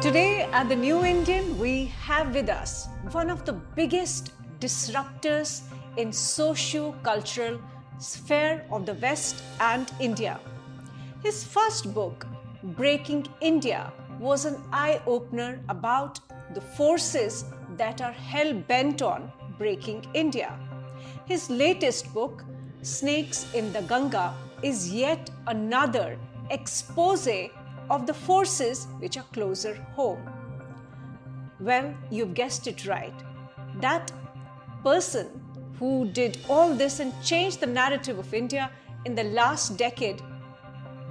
[0.00, 5.62] Today at the New Indian, we have with us one of the biggest disruptors
[5.96, 7.58] in socio-cultural
[7.98, 10.38] sphere of the West and India.
[11.24, 12.28] His first book,
[12.62, 16.20] Breaking India, was an eye-opener about
[16.54, 17.44] the forces
[17.76, 20.56] that are hell-bent on breaking India.
[21.26, 22.44] His latest book,
[22.82, 26.16] Snakes in the Ganga, is yet another
[26.50, 27.26] expose
[27.90, 30.30] of the forces which are closer home.
[31.60, 33.14] Well, you've guessed it right.
[33.80, 34.12] That
[34.82, 35.28] person
[35.78, 38.70] who did all this and changed the narrative of India
[39.04, 40.20] in the last decade,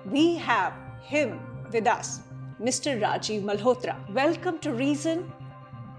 [0.05, 1.39] we have him
[1.71, 2.21] with us,
[2.61, 2.99] Mr.
[2.99, 3.95] Rajiv Malhotra.
[4.13, 5.31] Welcome to Reason,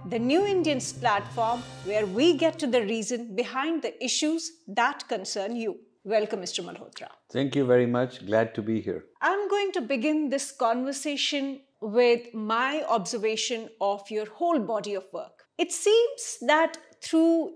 [0.08, 5.56] the New Indians platform where we get to the reason behind the issues that concern
[5.56, 5.78] you.
[6.04, 6.64] Welcome, Mr.
[6.64, 7.08] Malhotra.
[7.30, 8.24] Thank you very much.
[8.24, 9.04] Glad to be here.
[9.20, 15.44] I'm going to begin this conversation with my observation of your whole body of work.
[15.58, 17.54] It seems that through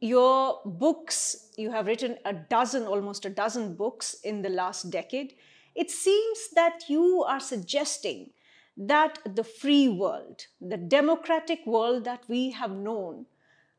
[0.00, 5.34] your books, you have written a dozen, almost a dozen books in the last decade.
[5.74, 8.30] It seems that you are suggesting
[8.76, 13.26] that the free world, the democratic world that we have known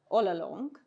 [0.10, 0.78] all along,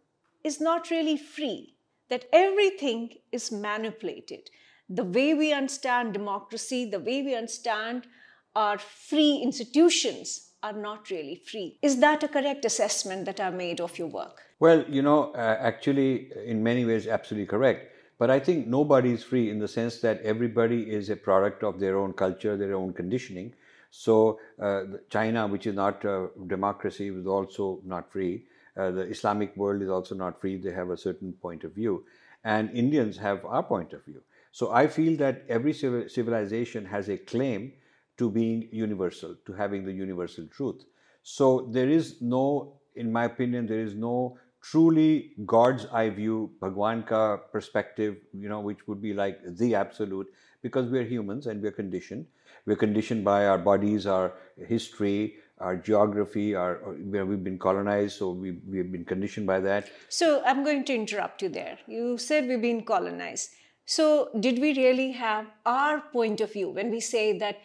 [0.44, 1.75] is not really free
[2.08, 4.50] that everything is manipulated.
[4.88, 8.06] The way we understand democracy, the way we understand
[8.54, 11.78] our free institutions are not really free.
[11.82, 14.40] Is that a correct assessment that I made of your work?
[14.58, 17.92] Well, you know, uh, actually, in many ways, absolutely correct.
[18.18, 21.78] But I think nobody is free in the sense that everybody is a product of
[21.78, 23.52] their own culture, their own conditioning.
[23.90, 28.46] So, uh, China, which is not a democracy, is also not free.
[28.76, 30.56] Uh, the Islamic world is also not free.
[30.56, 32.04] They have a certain point of view.
[32.44, 34.22] And Indians have our point of view.
[34.52, 37.72] So I feel that every civilization has a claim
[38.18, 40.84] to being universal, to having the universal truth.
[41.22, 47.02] So there is no, in my opinion, there is no truly God's eye view, Bhagwan
[47.02, 50.28] ka perspective, you know, which would be like the absolute,
[50.62, 52.26] because we're humans and we're conditioned.
[52.64, 56.74] We're conditioned by our bodies, our history, our geography, our
[57.14, 59.90] where we've been colonized, so we we've been conditioned by that.
[60.08, 61.78] So I'm going to interrupt you there.
[61.86, 63.50] You said we've been colonized.
[63.84, 67.60] So did we really have our point of view when we say that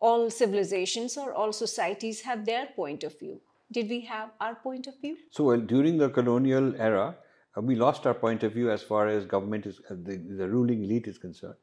[0.00, 3.40] all civilizations or all societies have their point of view?
[3.70, 5.16] Did we have our point of view?
[5.30, 7.16] So well, during the colonial era,
[7.56, 10.48] uh, we lost our point of view as far as government is uh, the, the
[10.48, 11.54] ruling elite is concerned.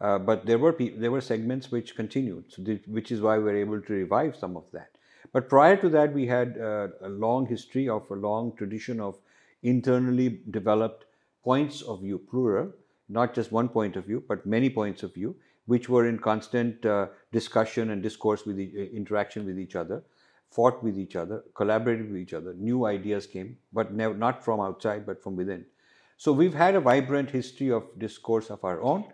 [0.00, 3.56] Uh, but there were there were segments which continued, so which is why we are
[3.56, 4.90] able to revive some of that.
[5.32, 9.18] But prior to that, we had uh, a long history of a long tradition of
[9.62, 11.04] internally developed
[11.44, 12.72] points of view, plural,
[13.08, 15.36] not just one point of view, but many points of view,
[15.66, 20.02] which were in constant uh, discussion and discourse with the, uh, interaction with each other,
[20.50, 22.54] fought with each other, collaborated with each other.
[22.54, 25.64] New ideas came, but not from outside, but from within.
[26.16, 29.04] So we've had a vibrant history of discourse of our own.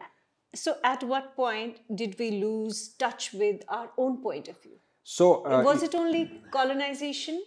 [0.55, 4.79] So, at what point did we lose touch with our own point of view?
[5.05, 7.43] So, uh, was it only colonization,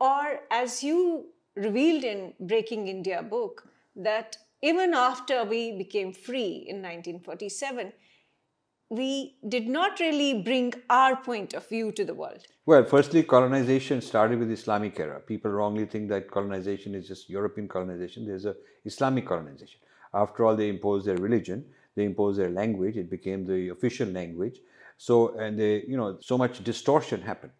[0.00, 6.76] or as you revealed in Breaking India book, that even after we became free in
[6.82, 7.92] 1947,
[8.88, 12.46] we did not really bring our point of view to the world.
[12.64, 15.20] Well, firstly, colonization started with Islamic era.
[15.20, 18.26] People wrongly think that colonization is just European colonization.
[18.26, 19.80] There's a Islamic colonization.
[20.14, 21.66] After all, they imposed their religion,
[21.96, 22.96] they imposed their language.
[22.96, 24.60] It became the official language.
[24.96, 27.52] So, and they, you know, so much distortion happened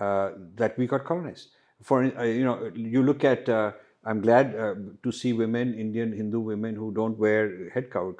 [0.00, 1.48] uh, that we got colonized.
[1.82, 3.72] For, uh, you know, you look at, uh,
[4.04, 8.14] I'm glad uh, to see women, Indian Hindu women who don't wear head cover,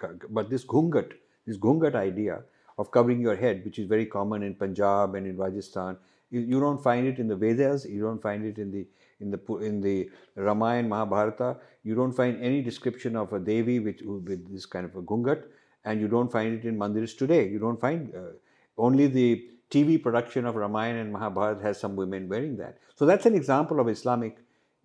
[0.00, 1.12] uh, but this ghungat,
[1.46, 2.42] this ghungat idea
[2.78, 5.96] of covering your head, which is very common in Punjab and in Rajasthan,
[6.30, 8.86] you, don't find it in the Vedas, you don't find it in the
[9.20, 14.00] in the in the Ramayana, Mahabharata, you don't find any description of a Devi with,
[14.02, 15.42] with this kind of a ghungat
[15.84, 17.48] and you don't find it in mandirs today.
[17.48, 18.32] You don't find uh,
[18.76, 22.78] only the TV production of Ramayana and Mahabharata has some women wearing that.
[22.96, 24.38] So that's an example of Islamic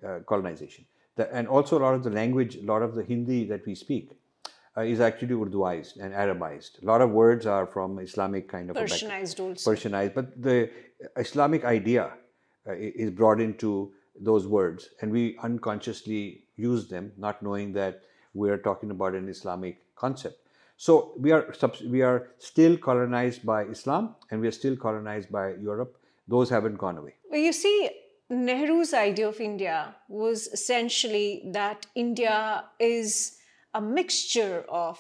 [0.06, 0.86] uh, colonization.
[1.16, 3.76] The, and also a lot of the language, a lot of the Hindi that we
[3.76, 4.12] speak
[4.78, 6.82] uh, is actually Urduized and Arabized.
[6.84, 9.72] A lot of words are from Islamic kind of Persianized also.
[9.72, 10.70] Persianized, but the
[11.18, 12.12] Islamic idea
[12.68, 18.02] uh, is brought into those words, and we unconsciously use them, not knowing that
[18.34, 20.38] we're talking about an Islamic concept.
[20.78, 21.54] So we are
[21.90, 25.98] we are still colonized by Islam and we are still colonized by Europe.
[26.28, 27.16] Those haven't gone away.
[27.30, 27.90] Well, you see,
[28.30, 33.38] Nehru's idea of India was essentially that India is
[33.74, 34.98] a mixture of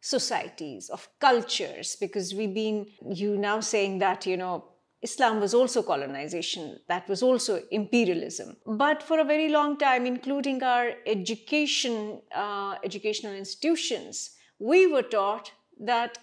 [0.00, 4.64] societies, of cultures, because we've been, you now saying that, you know,
[5.02, 8.56] Islam was also colonization, that was also imperialism.
[8.66, 15.52] But for a very long time, including our education, uh, educational institutions, we were taught
[15.80, 16.18] that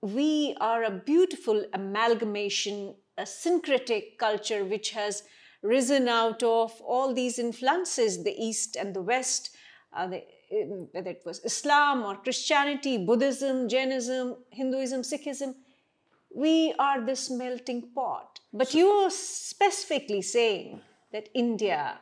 [0.00, 5.22] we are a beautiful amalgamation, a syncretic culture which has
[5.62, 9.50] risen out of all these influences, the East and the West,
[9.92, 10.22] uh, the,
[10.92, 15.54] whether it was Islam or Christianity, Buddhism, Jainism, Hinduism, Sikhism
[16.34, 18.40] we are this melting pot.
[18.52, 20.80] But so, you're specifically saying
[21.12, 22.00] that India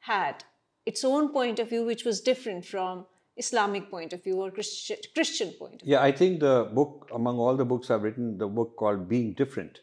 [0.00, 0.44] had
[0.86, 3.06] its own point of view, which was different from
[3.36, 5.92] Islamic point of view or Christian, Christian point of view.
[5.92, 9.32] Yeah, I think the book, among all the books I've written, the book called Being
[9.32, 9.80] Different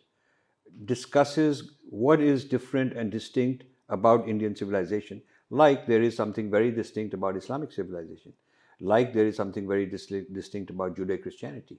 [0.86, 7.13] discusses what is different and distinct about Indian civilization, like there is something very distinct
[7.13, 8.33] about Islamic civilization,
[8.80, 11.77] like there is something very distinct about Judeo Christianity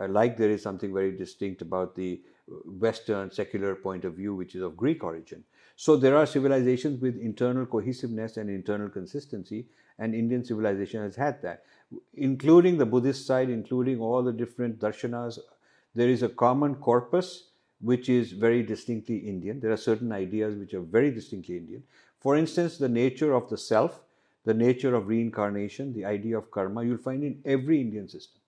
[0.00, 2.20] uh, like there is something very distinct about the
[2.64, 5.44] Western secular point of view, which is of Greek origin.
[5.76, 9.66] So there are civilizations with internal cohesiveness and internal consistency,
[10.02, 11.62] and Indian civilization has had that,
[12.14, 15.38] including the Buddhist side, including all the different darshanas.
[15.94, 17.50] There is a common corpus
[17.80, 19.60] which is very distinctly Indian.
[19.60, 21.84] There are certain ideas which are very distinctly Indian.
[22.20, 24.00] For instance, the nature of the self,
[24.44, 28.40] the nature of reincarnation, the idea of karma, you'll find in every Indian system.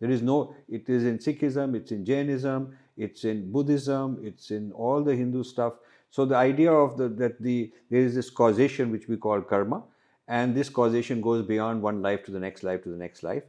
[0.00, 4.72] There is no, it is in Sikhism, it's in Jainism, it's in Buddhism, it's in
[4.72, 5.74] all the Hindu stuff.
[6.10, 9.82] So the idea of the, that the there is this causation which we call karma,
[10.28, 13.42] and this causation goes beyond one life to the next life to the next life,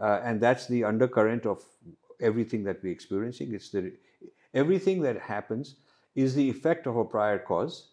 [0.00, 1.62] uh, and that's the undercurrent of
[2.20, 3.54] everything that we're experiencing.
[3.54, 3.92] It's the
[4.54, 5.76] everything that happens
[6.14, 7.88] is the effect of a prior cause,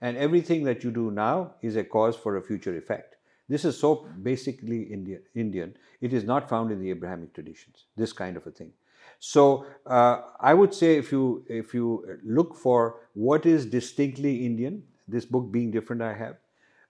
[0.00, 3.16] and everything that you do now is a cause for a future effect.
[3.48, 5.22] This is so basically Indian.
[5.34, 5.76] Indian.
[6.00, 7.86] It is not found in the Abrahamic traditions.
[7.96, 8.72] This kind of a thing.
[9.18, 14.82] So uh, I would say if you if you look for what is distinctly Indian,
[15.08, 16.36] this book being different, I have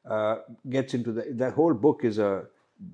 [0.09, 0.37] uh,
[0.69, 2.45] gets into the whole book is a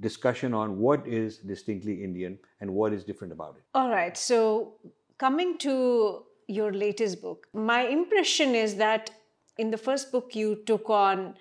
[0.00, 3.62] discussion on what is distinctly Indian and what is different about it.
[3.74, 4.16] All right.
[4.16, 4.74] So
[5.18, 9.10] coming to your latest book, my impression is that
[9.58, 11.34] in the first book you took on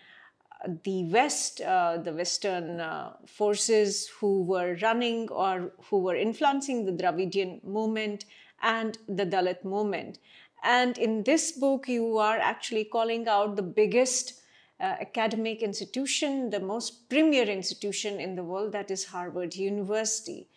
[0.83, 6.91] the West, uh, the Western uh, forces who were running or who were influencing the
[6.91, 8.25] Dravidian movement
[8.61, 10.19] and the Dalit movement.
[10.63, 14.41] And in this book, you are actually calling out the biggest
[14.79, 20.47] uh, academic institution, the most premier institution in the world, that is Harvard University.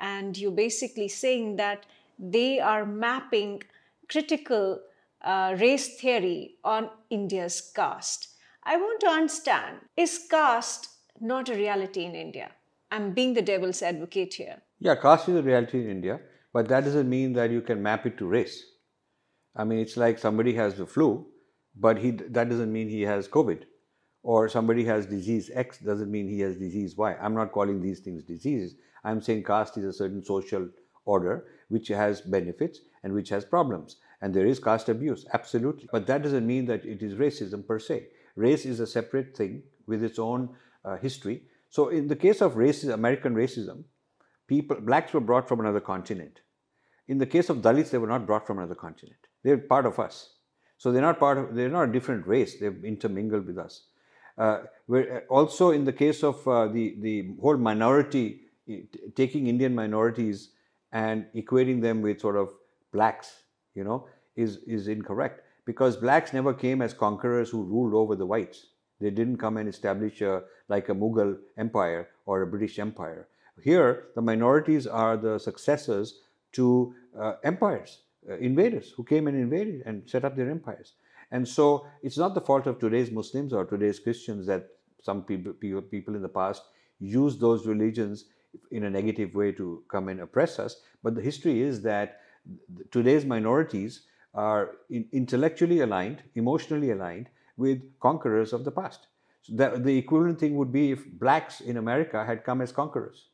[0.00, 1.86] And you're basically saying that
[2.18, 3.62] they are mapping
[4.08, 4.80] critical
[5.22, 8.28] uh, race theory on India's caste.
[8.64, 10.88] I want to understand is caste
[11.20, 12.50] not a reality in India?
[12.90, 14.62] I'm being the devil's advocate here.
[14.78, 16.20] Yeah, caste is a reality in India,
[16.52, 18.64] but that doesn't mean that you can map it to race.
[19.56, 21.26] I mean, it's like somebody has the flu,
[21.80, 23.62] but he that doesn't mean he has COVID.
[24.22, 27.14] Or somebody has disease X doesn't mean he has disease Y.
[27.20, 28.74] I'm not calling these things diseases.
[29.04, 30.68] I'm saying caste is a certain social
[31.04, 33.96] order which has benefits and which has problems.
[34.20, 35.88] And there is caste abuse, absolutely.
[35.92, 38.08] But that doesn't mean that it is racism per se.
[38.34, 40.50] Race is a separate thing with its own
[40.84, 41.42] uh, history.
[41.70, 43.84] So, in the case of racism, American racism,
[44.46, 46.40] people blacks were brought from another continent.
[47.06, 49.20] In the case of Dalits, they were not brought from another continent.
[49.42, 50.37] They're part of us.
[50.78, 51.54] So they're not part of.
[51.54, 52.58] They're not a different race.
[52.58, 53.82] They've intermingled with us.
[54.36, 58.42] Uh, uh also, in the case of uh, the the whole minority,
[59.14, 60.50] taking Indian minorities
[60.92, 62.54] and equating them with sort of
[62.92, 63.42] blacks,
[63.74, 64.06] you know,
[64.36, 68.68] is is incorrect because blacks never came as conquerors who ruled over the whites.
[69.00, 73.28] They didn't come and establish a, like a Mughal empire or a British empire.
[73.62, 76.20] Here, the minorities are the successors
[76.52, 80.94] to uh, empires, uh, Uh, invaders who came and invaded and set up their empires.
[81.30, 84.68] And so it's not the fault of today's Muslims or today's Christians that
[85.02, 86.62] some people, people, in the past
[86.98, 88.26] used those religions
[88.70, 90.82] in a negative way to come and oppress us.
[91.02, 92.20] But the history is that
[92.90, 94.02] today's minorities
[94.34, 99.06] are intellectually aligned, emotionally aligned with conquerors of the past.
[99.42, 103.28] So the, the equivalent thing would be if blacks in America had come as conquerors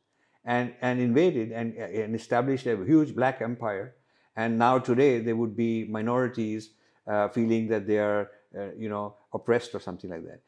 [0.44, 3.94] and, and invaded and, and established a huge black empire.
[4.36, 6.70] And now today there would be minorities
[7.06, 10.40] uh, feeling that they are, uh, you know, oppressed or something like that.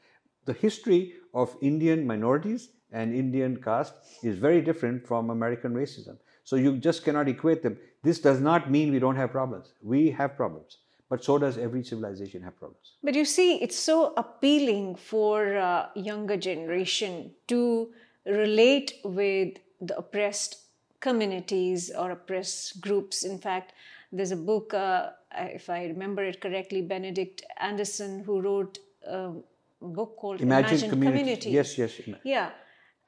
[0.45, 6.17] The history of Indian minorities and Indian caste is very different from American racism.
[6.45, 7.77] So you just cannot equate them.
[8.03, 9.73] This does not mean we don't have problems.
[9.83, 10.79] We have problems.
[11.09, 12.95] But so does every civilization have problems.
[13.03, 17.91] But you see, it's so appealing for uh, younger generation to
[18.25, 20.66] relate with the oppressed
[21.09, 23.25] communities or oppressed groups.
[23.33, 23.73] In fact,
[24.13, 25.11] there's a book, uh,
[25.59, 29.33] if I remember it correctly, Benedict Anderson, who wrote a
[29.81, 31.21] book called Imagine, Imagine community.
[31.21, 31.51] Community.
[31.51, 32.01] Yes, yes.
[32.25, 32.51] Yeah.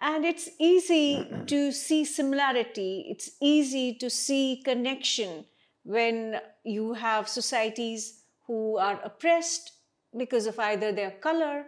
[0.01, 5.45] And it's easy to see similarity, it's easy to see connection
[5.83, 8.03] when you have societies
[8.47, 9.73] who are oppressed
[10.17, 11.65] because of either their color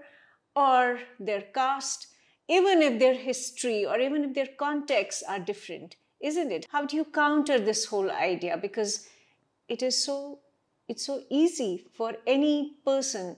[0.54, 2.06] or their caste,
[2.48, 6.66] even if their history or even if their contexts are different, isn't it?
[6.70, 8.56] How do you counter this whole idea?
[8.56, 9.08] Because
[9.68, 10.38] it is so
[10.88, 13.36] it's so easy for any person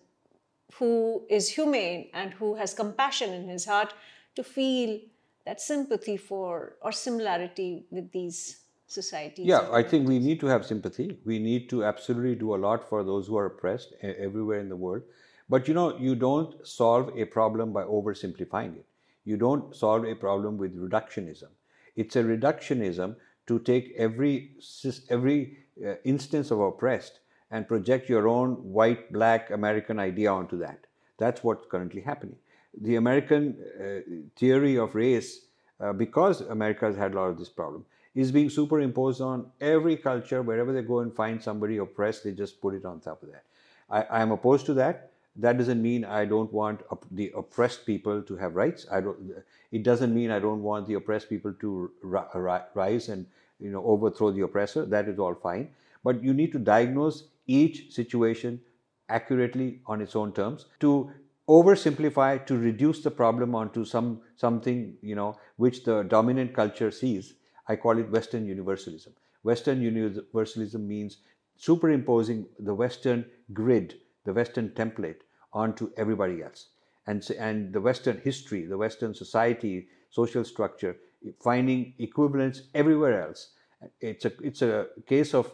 [0.79, 3.93] who is humane and who has compassion in his heart
[4.37, 4.99] to feel
[5.45, 9.47] that sympathy for or similarity with these societies.
[9.47, 11.19] Yeah, I think we need to have sympathy.
[11.27, 14.77] We need to absolutely do a lot for those who are oppressed everywhere in the
[14.77, 15.03] world.
[15.49, 18.87] But you know, you don't solve a problem by oversimplifying it.
[19.25, 21.51] You don't solve a problem with reductionism.
[21.97, 24.57] It's a reductionism to take every
[25.11, 27.21] every uh, instance of oppressed
[27.51, 30.87] and project your own white black American idea onto that.
[31.19, 32.37] That's what's currently happening
[32.81, 34.01] the American uh,
[34.37, 35.47] theory of race,
[35.81, 37.85] uh, because America has had a lot of this problem,
[38.15, 40.43] is being superimposed on every culture.
[40.43, 43.45] Wherever they go and find somebody oppressed, they just put it on top of that.
[43.91, 45.12] I, am opposed to that.
[45.37, 48.87] That doesn't mean I don't want op- the oppressed people to have rights.
[48.91, 49.33] I don't.
[49.71, 53.27] It doesn't mean I don't want the oppressed people to ri- rise and
[53.59, 54.85] you know overthrow the oppressor.
[54.85, 55.71] That is all fine.
[56.05, 58.61] But you need to diagnose each situation
[59.09, 61.11] accurately on its own terms to
[61.49, 67.35] oversimplify to reduce the problem onto some something you know which the dominant culture sees
[67.67, 69.13] i call it western universalism
[69.43, 71.19] western universalism means
[71.57, 75.21] superimposing the western grid the western template
[75.53, 76.69] onto everybody else
[77.07, 80.97] and and the western history the western society social structure
[81.43, 83.51] finding equivalents everywhere else
[84.01, 85.53] it's a it's a case of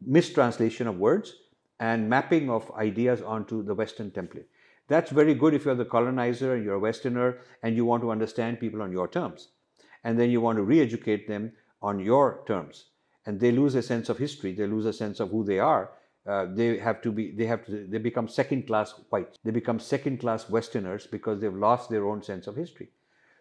[0.00, 1.34] mistranslation of words
[1.80, 4.46] and mapping of ideas onto the western template
[4.88, 8.10] that's very good if you're the colonizer and you're a Westerner and you want to
[8.10, 9.48] understand people on your terms.
[10.04, 12.86] And then you want to re educate them on your terms.
[13.26, 15.90] And they lose a sense of history, they lose a sense of who they are.
[16.26, 19.38] Uh, they have to be, they have to, they become second class whites.
[19.44, 22.88] They become second class Westerners because they've lost their own sense of history.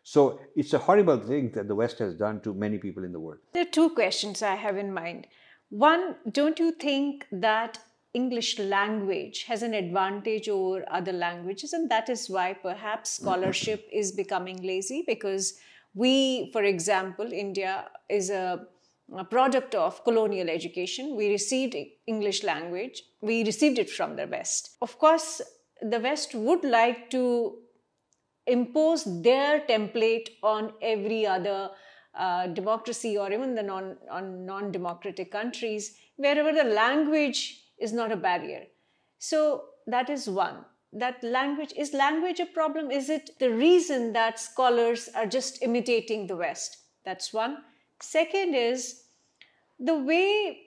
[0.03, 3.19] So it's a horrible thing that the West has done to many people in the
[3.19, 3.39] world.
[3.53, 5.25] There are two questions I have in mind.
[5.69, 7.79] One, don't you think that
[8.13, 14.11] English language has an advantage over other languages, and that is why perhaps scholarship is
[14.11, 15.59] becoming lazy because
[15.95, 18.67] we, for example, India is a,
[19.13, 21.15] a, product of colonial education.
[21.15, 21.75] We received
[22.07, 24.77] English language, we received it from the West.
[24.81, 25.41] Of course,
[25.81, 27.57] the West would like to
[28.47, 31.71] impose their template on every other
[32.17, 38.15] uh, democracy or even the non, on non-democratic countries wherever the language is not a
[38.15, 38.63] barrier.
[39.19, 40.65] So that is one.
[40.93, 42.89] That language is language a problem?
[42.89, 46.77] Is it the reason that scholars are just imitating the West?
[47.03, 47.57] That's one.
[48.01, 49.03] Second is
[49.79, 50.61] the way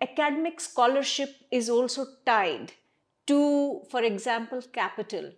[0.00, 2.72] academic scholarship is also tied
[3.26, 5.32] to, for example, capital,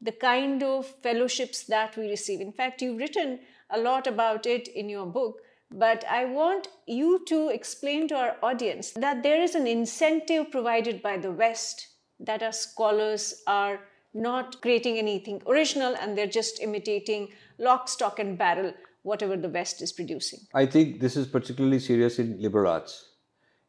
[0.00, 2.40] the kind of fellowships that we receive.
[2.40, 5.40] In fact, you've written a lot about it in your book
[5.74, 11.00] but I want you to explain to our audience that there is an incentive provided
[11.00, 11.88] by the West
[12.20, 13.80] that our scholars are
[14.12, 19.82] not creating anything original and they're just imitating lock, stock, and barrel whatever the West
[19.82, 20.40] is producing.
[20.54, 23.10] I think this is particularly serious in liberal arts.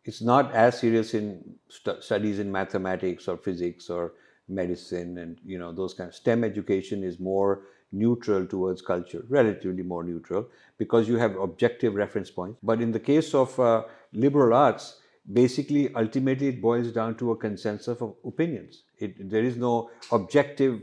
[0.05, 4.13] It's not as serious in st- studies in mathematics or physics or
[4.49, 7.61] medicine and you know those kind of STEM education is more
[7.93, 10.47] neutral towards culture, relatively more neutral,
[10.77, 12.59] because you have objective reference points.
[12.63, 14.99] But in the case of uh, liberal arts,
[15.31, 18.83] basically, ultimately, it boils down to a consensus of opinions.
[18.97, 20.81] It, there is no objective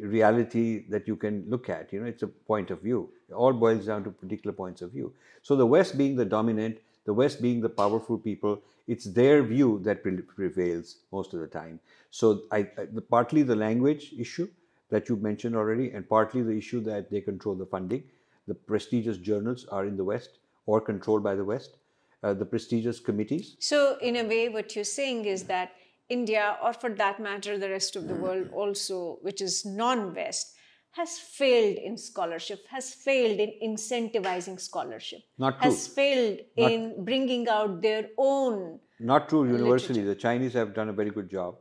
[0.00, 1.92] reality that you can look at.
[1.92, 3.10] You know, it's a point of view.
[3.28, 5.12] It all boils down to particular points of view.
[5.42, 9.80] So the West being the dominant, the West being the powerful people, it's their view
[9.84, 11.78] that prevails most of the time.
[12.10, 14.48] So I, I, partly the language issue,
[14.90, 18.02] that you mentioned already, and partly the issue that they control the funding.
[18.46, 21.76] The prestigious journals are in the West or controlled by the West.
[22.20, 23.54] Uh, the prestigious committees.
[23.60, 25.70] So, in a way, what you're saying is that
[26.08, 28.20] India, or for that matter, the rest of the mm.
[28.20, 30.54] world also, which is non West,
[30.92, 35.70] has failed in scholarship, has failed in incentivizing scholarship, not true.
[35.70, 38.80] has failed not, in bringing out their own.
[38.98, 40.00] Not true universally.
[40.00, 40.14] Literature.
[40.14, 41.56] The Chinese have done a very good job.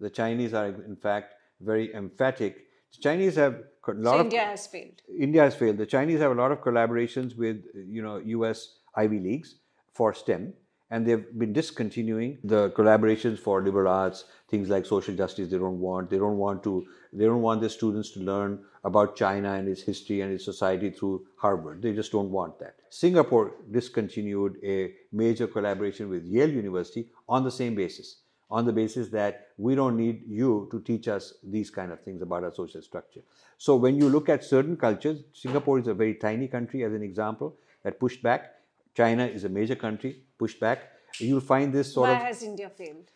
[0.00, 3.54] The Chinese are, in fact, very emphatic the Chinese have
[3.86, 5.02] a lot so of India has failed.
[5.18, 5.78] India has failed.
[5.78, 8.74] The Chinese have a lot of collaborations with you know U.S.
[8.96, 9.56] Ivy Leagues
[9.92, 10.52] for STEM,
[10.90, 15.48] and they've been discontinuing the collaborations for liberal arts, things like social justice.
[15.48, 16.10] They don't want.
[16.10, 16.86] They don't want to.
[17.12, 20.90] They don't want their students to learn about China and its history and its society
[20.90, 21.82] through Harvard.
[21.82, 22.76] They just don't want that.
[22.88, 29.08] Singapore discontinued a major collaboration with Yale University on the same basis, on the basis
[29.10, 32.82] that we don't need you to teach us these kind of things about our social
[32.82, 33.20] structure.
[33.58, 37.02] So when you look at certain cultures, Singapore is a very tiny country, as an
[37.02, 38.54] example, that pushed back.
[39.00, 40.78] China is a major country, pushed back.
[41.18, 42.20] You'll find this sort Why of.
[42.22, 43.10] Why has India failed?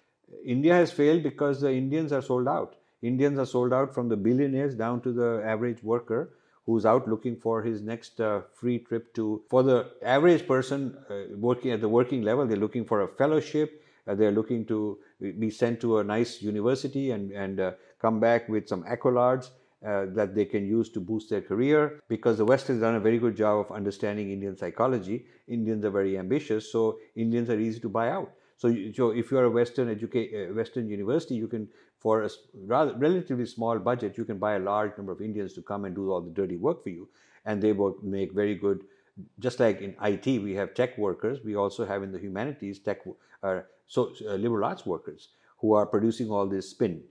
[0.44, 2.76] India has failed because the Indians are sold out.
[3.02, 6.22] Indians are sold out from the billionaires down to the average worker
[6.66, 9.42] who's out looking for his next uh, free trip to.
[9.50, 13.82] For the average person uh, working at the working level, they're looking for a fellowship.
[14.06, 14.98] Uh, they're looking to
[15.38, 19.50] be sent to a nice university and and uh, come back with some accolades.
[19.84, 23.00] Uh, that they can use to boost their career because the West has done a
[23.00, 25.26] very good job of understanding Indian psychology.
[25.46, 28.30] Indians are very ambitious, so Indians are easy to buy out.
[28.56, 32.22] So, you, so if you are a Western educate, uh, Western university, you can, for
[32.22, 32.30] a
[32.64, 35.94] rather relatively small budget, you can buy a large number of Indians to come and
[35.94, 37.06] do all the dirty work for you,
[37.44, 38.84] and they will make very good.
[39.38, 41.40] Just like in IT, we have tech workers.
[41.44, 43.00] We also have in the humanities tech,
[43.42, 47.02] uh, so uh, liberal arts workers who are producing all this spin.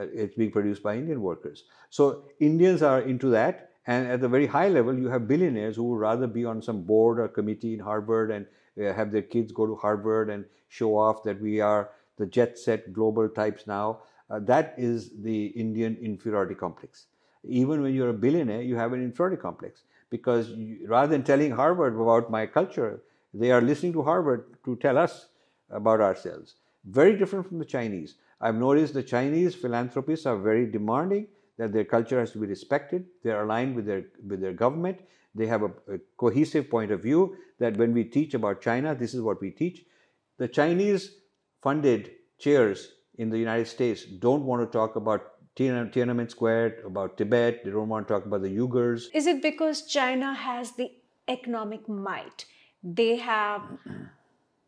[0.00, 1.64] Uh, it's being produced by Indian workers.
[1.90, 5.84] So Indians are into that, and at the very high level, you have billionaires who
[5.84, 8.46] would rather be on some board or committee in Harvard and
[8.80, 12.58] uh, have their kids go to Harvard and show off that we are the jet
[12.58, 14.00] set global types now.
[14.30, 17.06] Uh, that is the Indian inferiority complex.
[17.44, 21.50] Even when you're a billionaire, you have an inferiority complex because you, rather than telling
[21.50, 23.02] Harvard about my culture,
[23.34, 25.28] they are listening to Harvard to tell us
[25.70, 26.54] about ourselves.
[26.84, 28.14] Very different from the Chinese.
[28.40, 31.28] I've noticed the Chinese philanthropists are very demanding
[31.58, 33.06] that their culture has to be respected.
[33.22, 35.00] They're aligned with their with their government.
[35.34, 39.14] They have a, a, cohesive point of view that when we teach about China, this
[39.14, 39.84] is what we teach.
[40.38, 41.10] The Chinese
[41.62, 47.64] funded chairs in the United States don't want to talk about Tiananmen Square, about Tibet.
[47.64, 49.04] They don't want to talk about the Uyghurs.
[49.12, 50.90] Is it because China has the
[51.28, 52.46] economic might?
[52.82, 53.62] They have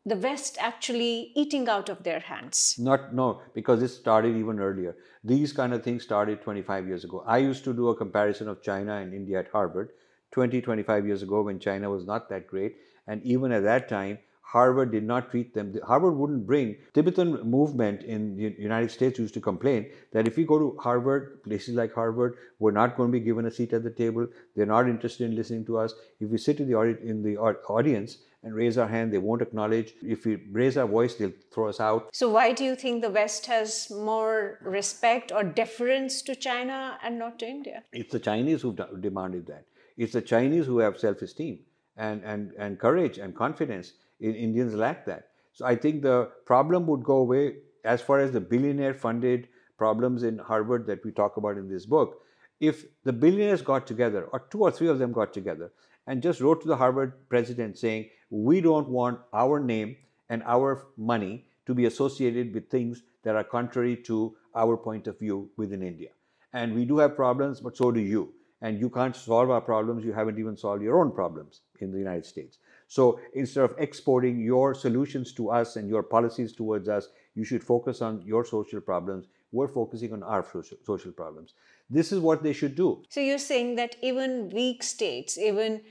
[0.04, 2.76] the West actually eating out of their hands?
[2.78, 4.96] Not, no, because it started even earlier.
[5.22, 7.22] These kind of things started 25 years ago.
[7.26, 9.90] I used to do a comparison of China and India at Harvard
[10.32, 12.76] 20, 25 years ago when China was not that great.
[13.06, 14.18] And even at that time,
[14.52, 15.74] Harvard did not treat them.
[15.82, 20.44] Harvard wouldn't bring Tibetan movement in the United States used to complain that if we
[20.44, 23.82] go to Harvard, places like Harvard, we're not going to be given a seat at
[23.82, 24.26] the table.
[24.54, 25.94] They're not interested in listening to us.
[26.20, 26.78] If we sit in the
[27.12, 29.94] in the audience and raise our hand, they won't acknowledge.
[30.02, 32.08] If we raise our voice, they'll throw us out.
[32.12, 37.18] So why do you think the West has more respect or deference to China and
[37.18, 37.84] not to India?
[37.92, 39.66] It's the Chinese who demanded that.
[39.96, 41.60] It's the Chinese who have self-esteem
[41.96, 45.28] and, and, and courage and confidence Indians lack that.
[45.52, 50.22] So I think the problem would go away as far as the billionaire funded problems
[50.22, 52.22] in Harvard that we talk about in this book.
[52.60, 55.72] If the billionaires got together, or two or three of them got together,
[56.06, 59.96] and just wrote to the Harvard president saying, We don't want our name
[60.28, 65.18] and our money to be associated with things that are contrary to our point of
[65.18, 66.10] view within India.
[66.52, 68.32] And we do have problems, but so do you.
[68.60, 71.98] And you can't solve our problems, you haven't even solved your own problems in the
[71.98, 72.58] United States.
[72.86, 77.64] So instead of exporting your solutions to us and your policies towards us, you should
[77.64, 79.26] focus on your social problems.
[79.50, 80.46] We're focusing on our
[80.84, 81.54] social problems.
[81.92, 83.02] This is what they should do.
[83.10, 85.82] So you're saying that even weak states, even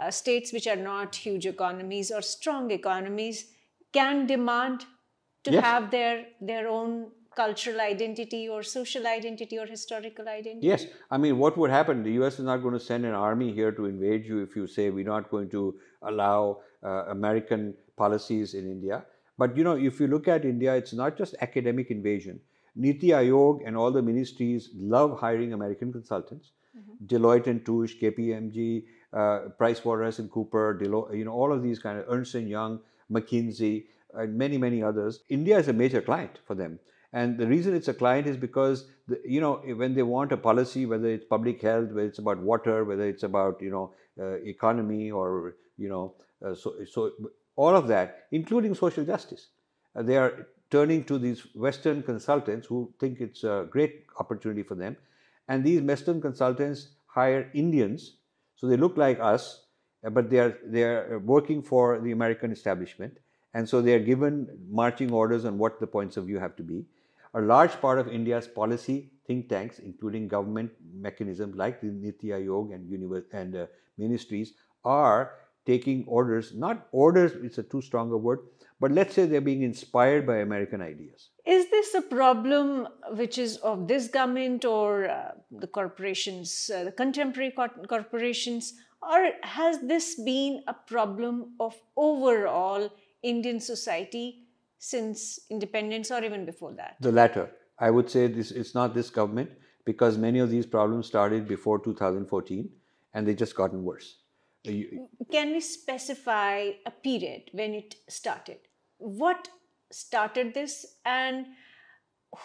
[0.00, 3.46] uh, states which are not huge economies or strong economies,
[3.92, 4.86] can demand
[5.44, 5.64] to yes.
[5.64, 10.66] have their their own cultural identity or social identity or historical identity?
[10.66, 10.86] Yes.
[11.10, 12.02] I mean, what would happen?
[12.02, 14.66] The US is not going to send an army here to invade you if you
[14.66, 19.04] say we're not going to allow uh, American policies in India.
[19.38, 22.40] But you know, if you look at India, it's not just academic invasion.
[22.76, 26.52] Niti Aayog and all the ministries love hiring American consultants.
[26.76, 27.06] Mm-hmm.
[27.06, 31.78] Deloitte and Touche, KPMG, uh, Price Waterhouse and Cooper, Deloitte, you know, all of these
[31.78, 32.80] kind of Ernst and Young,
[33.10, 35.20] McKinsey, and many, many others.
[35.28, 36.78] India is a major client for them.
[37.12, 40.36] And the reason it's a client is because, the, you know, when they want a
[40.36, 44.34] policy, whether it's public health, whether it's about water, whether it's about, you know, uh,
[44.44, 47.10] economy or, you know, uh, so, so
[47.56, 49.48] all of that, including social justice,
[49.96, 54.74] uh, they are turning to these Western consultants who think it's a great opportunity for
[54.74, 54.96] them.
[55.48, 58.16] And these Western consultants hire Indians,
[58.54, 59.64] so they look like us,
[60.04, 63.18] uh, but they are, they are working for the American establishment.
[63.52, 66.62] And so they are given marching orders on what the points of view have to
[66.62, 66.84] be
[67.34, 72.74] a large part of India's policy think tanks, including government mechanisms like the Niti Aayog
[72.74, 74.54] and, and uh, ministries,
[74.84, 75.32] are
[75.66, 78.40] taking orders, not orders, it's a too strong a word,
[78.80, 81.30] but let's say they're being inspired by American ideas.
[81.46, 86.92] Is this a problem which is of this government or uh, the corporations, uh, the
[86.92, 92.90] contemporary cor- corporations, or has this been a problem of overall
[93.22, 94.46] Indian society
[94.78, 96.96] since independence or even before that?
[97.00, 97.50] The latter.
[97.78, 99.50] I would say this it's not this government
[99.84, 102.68] because many of these problems started before 2014
[103.14, 104.19] and they just gotten worse.
[104.64, 108.58] Can we specify a period when it started?
[108.98, 109.48] What
[109.90, 111.46] started this and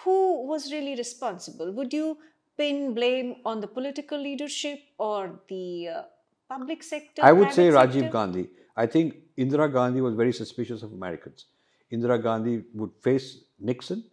[0.04, 1.72] who was really responsible?
[1.74, 2.18] Would you
[2.58, 6.02] pin blame on the political leadership or the uh,
[6.50, 7.24] public sector?
[7.24, 8.10] I would say Rajiv sector?
[8.10, 8.50] Gandhi.
[8.78, 11.46] I think Indira Gandhi was very suspicious of Americans.
[11.92, 14.04] Indira Gandhi would face Nixon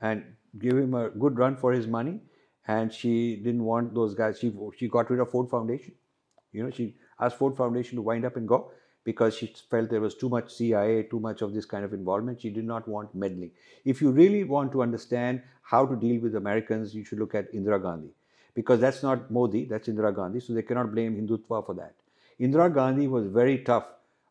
[0.00, 0.24] and
[0.58, 2.20] give him a good run for his money,
[2.66, 4.38] and she didn't want those guys.
[4.38, 5.94] She she got rid of Ford Foundation.
[6.52, 8.70] You know, she asked Ford Foundation to wind up and go
[9.04, 12.40] because she felt there was too much CIA, too much of this kind of involvement.
[12.40, 13.50] She did not want meddling.
[13.84, 17.52] If you really want to understand how to deal with Americans, you should look at
[17.52, 18.10] Indira Gandhi
[18.54, 20.40] because that's not Modi, that's Indira Gandhi.
[20.40, 21.94] So they cannot blame Hindutva for that.
[22.40, 23.86] Indira Gandhi was very tough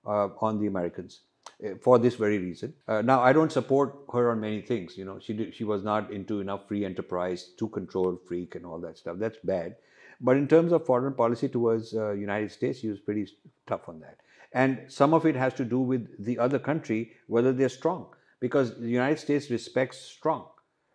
[0.05, 1.21] uh, on the Americans
[1.65, 2.73] uh, for this very reason.
[2.87, 4.97] Uh, now, I don't support her on many things.
[4.97, 8.65] You know, she did, she was not into enough free enterprise, too control freak, and
[8.65, 9.17] all that stuff.
[9.19, 9.75] That's bad.
[10.23, 13.27] But in terms of foreign policy towards uh, United States, he was pretty
[13.67, 14.17] tough on that.
[14.53, 18.07] And some of it has to do with the other country, whether they're strong,
[18.39, 20.47] because the United States respects strong.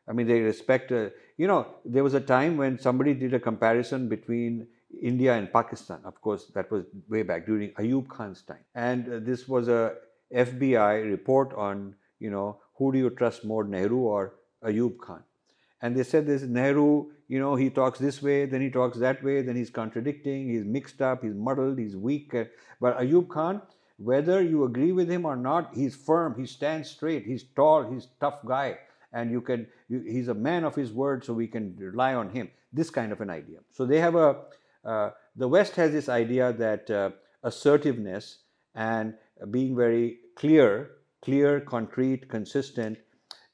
[0.09, 0.91] I mean, they respect.
[0.91, 4.67] Uh, you know, there was a time when somebody did a comparison between
[5.03, 6.01] India and Pakistan.
[6.05, 9.97] Of course, that was way back during Ayub Khan's time, and uh, this was a
[10.35, 15.23] FBI report on you know who do you trust more, Nehru or Ayub Khan,
[15.83, 17.07] and they said this Nehru.
[17.29, 20.65] You know, he talks this way, then he talks that way, then he's contradicting, he's
[20.65, 22.33] mixed up, he's muddled, he's weak.
[22.81, 23.61] But Ayub Khan,
[23.99, 28.09] whether you agree with him or not, he's firm, he stands straight, he's tall, he's
[28.19, 28.79] tough guy
[29.13, 32.31] and you can you, he's a man of his word so we can rely on
[32.31, 34.37] him this kind of an idea so they have a
[34.85, 37.11] uh, the west has this idea that uh,
[37.43, 38.39] assertiveness
[38.75, 39.15] and
[39.51, 40.91] being very clear
[41.23, 42.99] clear concrete consistent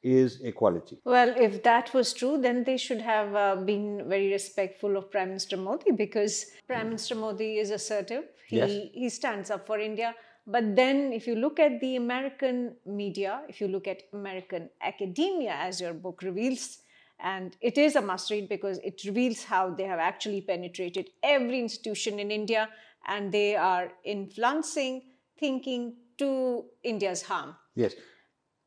[0.05, 0.99] is equality.
[1.05, 5.29] Well, if that was true, then they should have uh, been very respectful of Prime
[5.29, 8.25] Minister Modi because Prime Minister Modi is assertive.
[8.47, 8.71] He, yes.
[8.93, 10.15] he stands up for India.
[10.47, 15.53] But then, if you look at the American media, if you look at American academia,
[15.53, 16.81] as your book reveals,
[17.19, 21.61] and it is a must read because it reveals how they have actually penetrated every
[21.61, 22.69] institution in India
[23.07, 25.03] and they are influencing
[25.39, 27.57] thinking to India's harm.
[27.75, 27.95] Yes.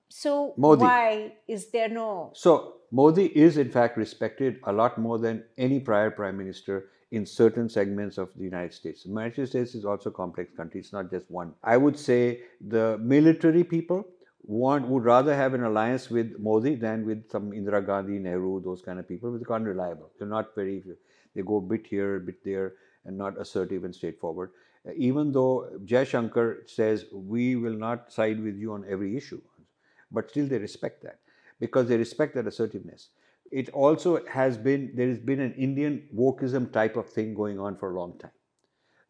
[0.09, 0.81] So, Modi.
[0.81, 2.31] why is there no?
[2.33, 7.25] So, Modi is in fact respected a lot more than any prior prime minister in
[7.25, 9.03] certain segments of the United States.
[9.03, 11.53] The United States is also a complex country, it's not just one.
[11.63, 14.05] I would say the military people
[14.43, 18.81] want would rather have an alliance with Modi than with some Indira Gandhi, Nehru, those
[18.81, 20.09] kind of people, because they're unreliable.
[20.17, 20.83] They're not very,
[21.35, 22.73] they go a bit here, a bit there,
[23.05, 24.51] and not assertive and straightforward.
[24.95, 29.41] Even though Jaishankar says we will not side with you on every issue,
[30.11, 31.19] but still they respect that
[31.59, 33.09] because they respect that assertiveness
[33.51, 37.77] it also has been there has been an Indian wokeism type of thing going on
[37.77, 38.31] for a long time.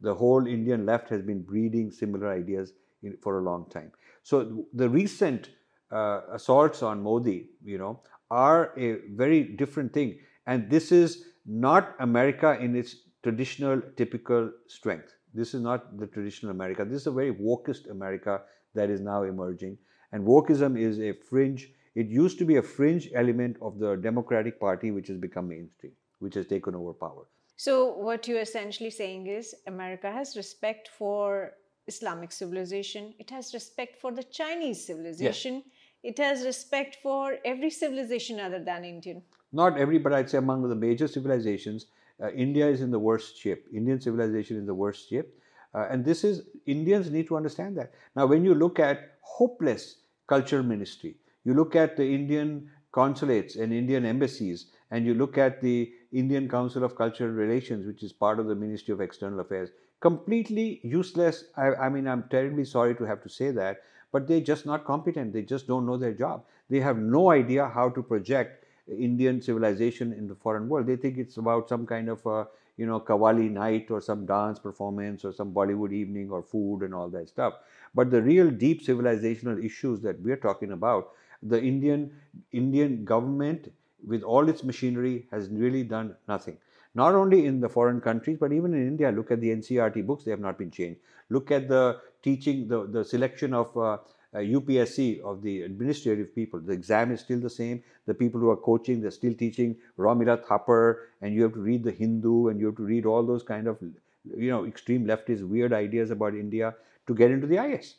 [0.01, 3.91] The whole Indian left has been breeding similar ideas in, for a long time.
[4.23, 5.49] So the recent
[5.91, 11.95] uh, assaults on Modi, you know, are a very different thing, and this is not
[11.99, 15.15] America in its traditional, typical strength.
[15.33, 16.85] This is not the traditional America.
[16.85, 18.41] This is a very wokist America
[18.75, 19.77] that is now emerging,
[20.11, 24.59] and wokeism is a fringe it used to be a fringe element of the Democratic
[24.59, 27.25] Party, which has become mainstream, which has taken over power.
[27.55, 31.53] So, what you're essentially saying is America has respect for
[31.87, 35.63] Islamic civilization, it has respect for the Chinese civilization, yes.
[36.03, 39.23] it has respect for every civilization other than Indian.
[39.51, 41.87] Not every, but I'd say among the major civilizations,
[42.21, 43.65] uh, India is in the worst shape.
[43.73, 45.29] Indian civilization is in the worst shape.
[45.73, 47.91] Uh, and this is, Indians need to understand that.
[48.15, 53.73] Now, when you look at hopeless cultural ministry, you look at the Indian consulates and
[53.73, 58.39] Indian embassies, and you look at the Indian Council of Cultural Relations, which is part
[58.39, 61.43] of the Ministry of External Affairs, completely useless.
[61.55, 64.85] I, I, mean, I'm terribly sorry to have to say that, but they're just not
[64.85, 65.33] competent.
[65.33, 66.45] They just don't know their job.
[66.69, 70.87] They have no idea how to project Indian civilization in the foreign world.
[70.87, 74.59] They think it's about some kind of a, you know, Qawwali night or some dance
[74.59, 77.55] performance or some Bollywood evening or food and all that stuff.
[77.95, 81.09] But the real deep civilizational issues that we're talking about
[81.43, 82.11] the Indian
[82.51, 83.71] Indian government
[84.05, 86.57] with all its machinery has really done nothing.
[86.99, 89.09] not only in the foreign countries, but even in India.
[89.11, 90.99] Look at the NCERT books, they have not been changed.
[91.29, 93.97] Look at the teaching, the, the selection of uh,
[94.35, 96.59] UPSC of the administrative people.
[96.59, 97.83] The exam is still the same.
[98.05, 101.83] The people who are coaching, they're still teaching Romila Thapar, and you have to read
[101.83, 105.47] the Hindu, and you have to read all those kind of, you know, extreme leftist
[105.47, 106.75] weird ideas about India
[107.07, 107.95] to get into the IS.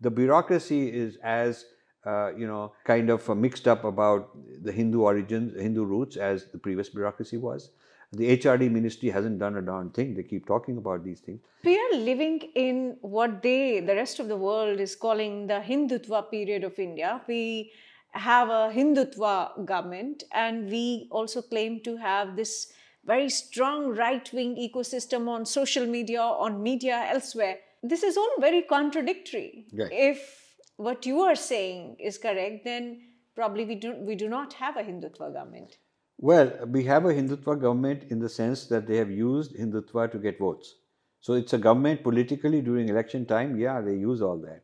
[0.00, 1.66] The bureaucracy is as
[2.06, 4.30] uh, you know, kind of uh, mixed up about
[4.62, 7.70] the Hindu origins, Hindu roots, as the previous bureaucracy was.
[8.12, 10.14] The HRD ministry hasn't done a darn thing.
[10.14, 11.40] They keep talking about these things.
[11.62, 16.30] We are living in what they, the rest of the world, is calling the Hindutva
[16.30, 17.20] period of India.
[17.28, 17.70] We
[18.12, 22.72] have a Hindutva government, and we also claim to have this
[23.04, 27.58] very strong right wing ecosystem on social media, on media, elsewhere.
[27.82, 29.66] This is all very contradictory.
[29.72, 29.90] Right.
[29.92, 33.02] If what you are saying is correct, then
[33.34, 35.76] probably we do, we do not have a Hindutva government.
[36.18, 40.18] Well, we have a Hindutva government in the sense that they have used Hindutva to
[40.18, 40.74] get votes.
[41.20, 44.62] So it's a government politically during election time, yeah, they use all that.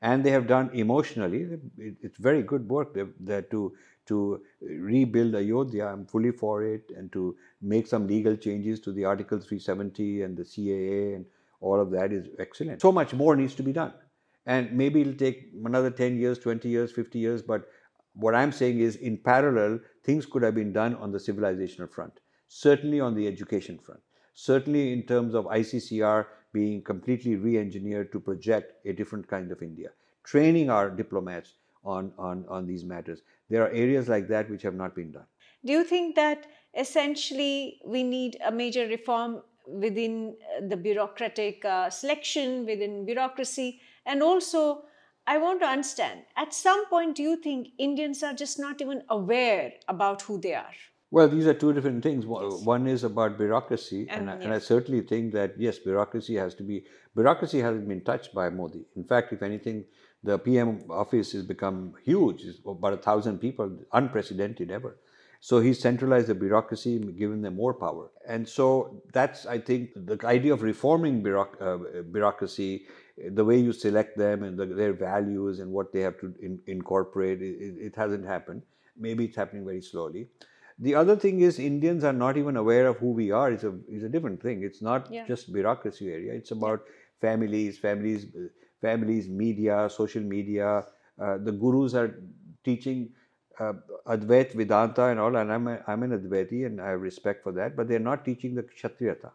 [0.00, 1.46] And they have done emotionally,
[1.78, 3.72] it's very good work that to,
[4.06, 9.04] to rebuild Ayodhya, I'm fully for it, and to make some legal changes to the
[9.04, 11.24] Article 370 and the CAA and
[11.60, 12.80] all of that is excellent.
[12.80, 13.92] So much more needs to be done.
[14.46, 17.68] And maybe it'll take another 10 years, 20 years, 50 years, but
[18.14, 22.20] what I'm saying is, in parallel, things could have been done on the civilizational front,
[22.48, 24.00] certainly on the education front,
[24.34, 29.62] certainly in terms of ICCR being completely re engineered to project a different kind of
[29.62, 29.90] India,
[30.24, 33.22] training our diplomats on, on, on these matters.
[33.48, 35.26] There are areas like that which have not been done.
[35.64, 36.46] Do you think that
[36.76, 40.36] essentially we need a major reform within
[40.68, 44.82] the bureaucratic uh, selection, within bureaucracy, and also
[45.26, 49.02] I want to understand at some point, do you think Indians are just not even
[49.08, 50.74] aware about who they are?
[51.10, 52.24] Well, these are two different things.
[52.26, 54.44] One is about bureaucracy, and, and, I, yes.
[54.44, 56.86] and, I, certainly think that yes, bureaucracy has to be.
[57.14, 58.86] Bureaucracy hasn't been touched by Modi.
[58.96, 59.84] In fact, if anything,
[60.24, 62.42] the PM office has become huge.
[62.44, 64.96] It's about a thousand people, unprecedented ever.
[65.40, 68.10] So he centralized the bureaucracy, given them more power.
[68.26, 72.86] And so that's, I think, the idea of reforming bureauc- uh, bureaucracy
[73.30, 76.60] the way you select them and the, their values and what they have to in,
[76.66, 78.62] incorporate, it, it, hasn't happened.
[78.96, 80.28] Maybe it's happening very slowly.
[80.78, 83.52] The other thing is Indians are not even aware of who we are.
[83.52, 84.62] It's a, it's a different thing.
[84.64, 85.26] It's not yeah.
[85.26, 86.32] just bureaucracy area.
[86.32, 86.82] It's about
[87.20, 88.26] families, families,
[88.80, 90.84] families, media, social media.
[91.20, 92.18] Uh, the gurus are
[92.64, 93.10] teaching
[93.60, 93.74] uh,
[94.06, 97.52] Advait, Vedanta and all, and I'm, a, I'm an Advaiti and I have respect for
[97.52, 99.30] that, but they're not teaching the Kshatriyata.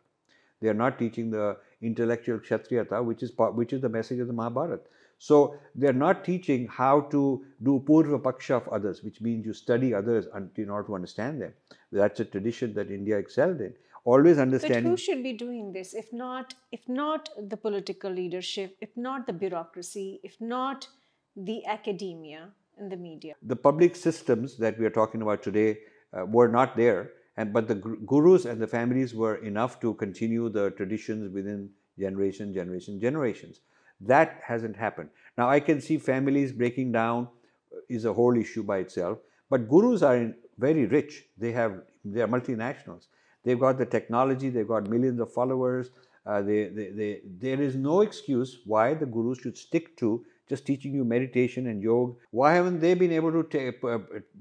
[0.62, 4.34] They are not teaching the intellectual Kshatriyata, which is, which is the message of the
[4.34, 4.82] Mahabharata.
[5.20, 9.54] So they are not teaching how to do purva paksha of others, which means you
[9.54, 11.54] study others in order to understand them.
[11.92, 13.74] That's a tradition that India excelled in.
[14.06, 14.84] Always understanding.
[14.84, 15.94] But who should be doing this?
[15.94, 20.88] If not, if not the political leadership, if not the bureaucracy, if not
[21.36, 23.36] the academia and the media.
[23.44, 25.80] The public systems that we are talking about today
[26.14, 30.50] uh, were not there and but the gurus and the families were enough to continue
[30.50, 31.70] the traditions within
[32.00, 33.62] generation, generation, generations.
[34.02, 35.10] That hasn't happened.
[35.38, 37.28] Now I can see families breaking down
[37.74, 39.20] uh, is a whole issue by itself.
[39.50, 41.26] But gurus are very rich.
[41.38, 43.08] They have they are multinationals.
[43.44, 44.50] They've got the technology.
[44.50, 45.92] They've got millions of followers.
[46.26, 50.66] Uh, they, they, they, there is no excuse why the gurus should stick to just
[50.66, 52.14] teaching you meditation and yoga.
[52.32, 54.00] Why haven't they been able to take, uh,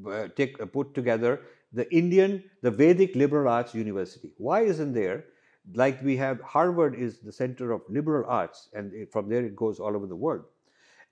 [0.08, 1.42] uh, take, uh, put together
[1.76, 4.30] the Indian, the Vedic liberal arts university.
[4.38, 5.24] Why isn't there?
[5.74, 9.78] Like we have Harvard is the center of liberal arts, and from there it goes
[9.78, 10.44] all over the world.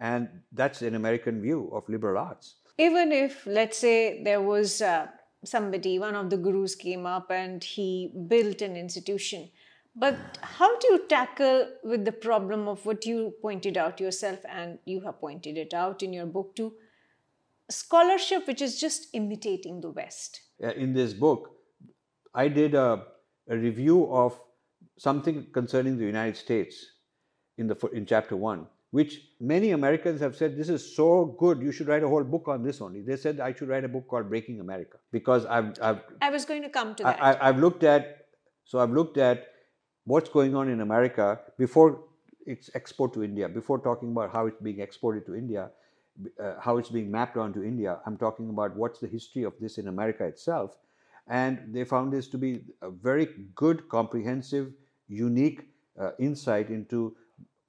[0.00, 2.56] And that's an American view of liberal arts.
[2.78, 5.06] Even if, let's say, there was uh,
[5.44, 9.50] somebody, one of the gurus came up and he built an institution.
[9.96, 14.78] But how do you tackle with the problem of what you pointed out yourself and
[14.84, 16.72] you have pointed it out in your book too?
[17.70, 20.40] Scholarship which is just imitating the West.
[20.62, 21.50] Uh, in this book,
[22.34, 23.04] I did a,
[23.48, 24.38] a review of
[24.98, 26.84] something concerning the United States
[27.58, 31.60] in the in chapter one, which many Americans have said this is so good.
[31.60, 33.00] You should write a whole book on this only.
[33.02, 36.44] They said I should write a book called Breaking America because I've I've I was
[36.44, 37.22] going to come to that.
[37.22, 38.26] I, have looked at
[38.64, 39.48] so I've looked at
[40.04, 42.04] what's going on in America before
[42.46, 43.48] it's export to India.
[43.48, 45.70] Before talking about how it's being exported to India,
[46.42, 47.98] uh, how it's being mapped onto India.
[48.06, 50.76] I'm talking about what's the history of this in America itself.
[51.26, 54.72] And they found this to be a very good, comprehensive,
[55.08, 55.62] unique
[55.98, 57.16] uh, insight into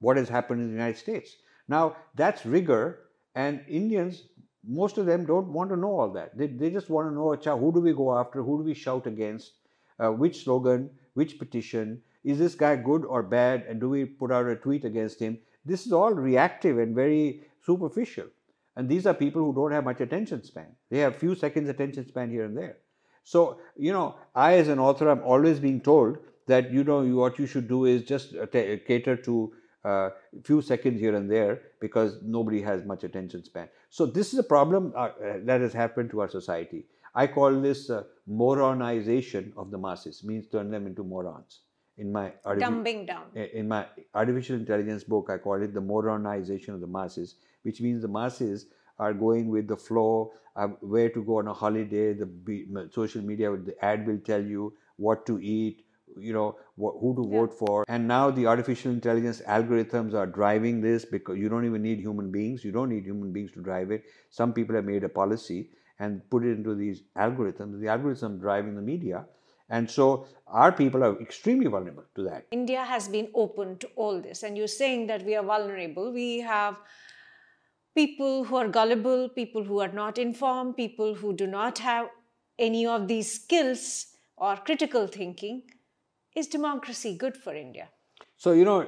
[0.00, 1.36] what has happened in the United States.
[1.68, 4.24] Now, that's rigor, and Indians,
[4.66, 6.36] most of them don't want to know all that.
[6.36, 8.42] They, they just want to know, Acha, who do we go after?
[8.42, 9.52] Who do we shout against?
[9.98, 14.32] uh, which slogan, which petition, is this guy good or bad, and do we put
[14.32, 15.38] out a tweet against him?
[15.64, 18.26] This is all reactive and very superficial.
[18.76, 20.68] And these are people who don't have much attention span.
[20.90, 22.76] They have few seconds attention span here and there.
[23.24, 27.38] So, you know, I as an author, I'm always being told that, you know, what
[27.38, 29.52] you should do is just cater to
[29.84, 30.10] a uh,
[30.42, 33.68] few seconds here and there because nobody has much attention span.
[33.88, 35.10] So this is a problem uh, uh,
[35.44, 36.86] that has happened to our society.
[37.14, 41.60] I call this uh, moronization of the masses, means turn them into morons.
[41.98, 43.24] In my dumbing down.
[43.34, 47.36] In my artificial intelligence book, I call it the moronization of the masses,
[47.66, 48.66] which means the masses
[48.98, 52.14] are going with the flow, uh, where to go on a holiday.
[52.14, 55.82] The social media, the ad will tell you what to eat,
[56.18, 57.38] you know who to yeah.
[57.38, 57.84] vote for.
[57.88, 62.30] And now the artificial intelligence algorithms are driving this because you don't even need human
[62.30, 62.64] beings.
[62.64, 64.04] You don't need human beings to drive it.
[64.30, 67.80] Some people have made a policy and put it into these algorithms.
[67.80, 69.24] The algorithm driving the media.
[69.68, 72.46] And so our people are extremely vulnerable to that.
[72.52, 74.42] India has been open to all this.
[74.44, 76.12] And you're saying that we are vulnerable.
[76.12, 76.76] We have
[77.96, 82.08] people who are gullible people who are not informed people who do not have
[82.58, 84.06] any of these skills
[84.36, 85.62] or critical thinking
[86.34, 87.88] is democracy good for India?
[88.36, 88.86] So, you know,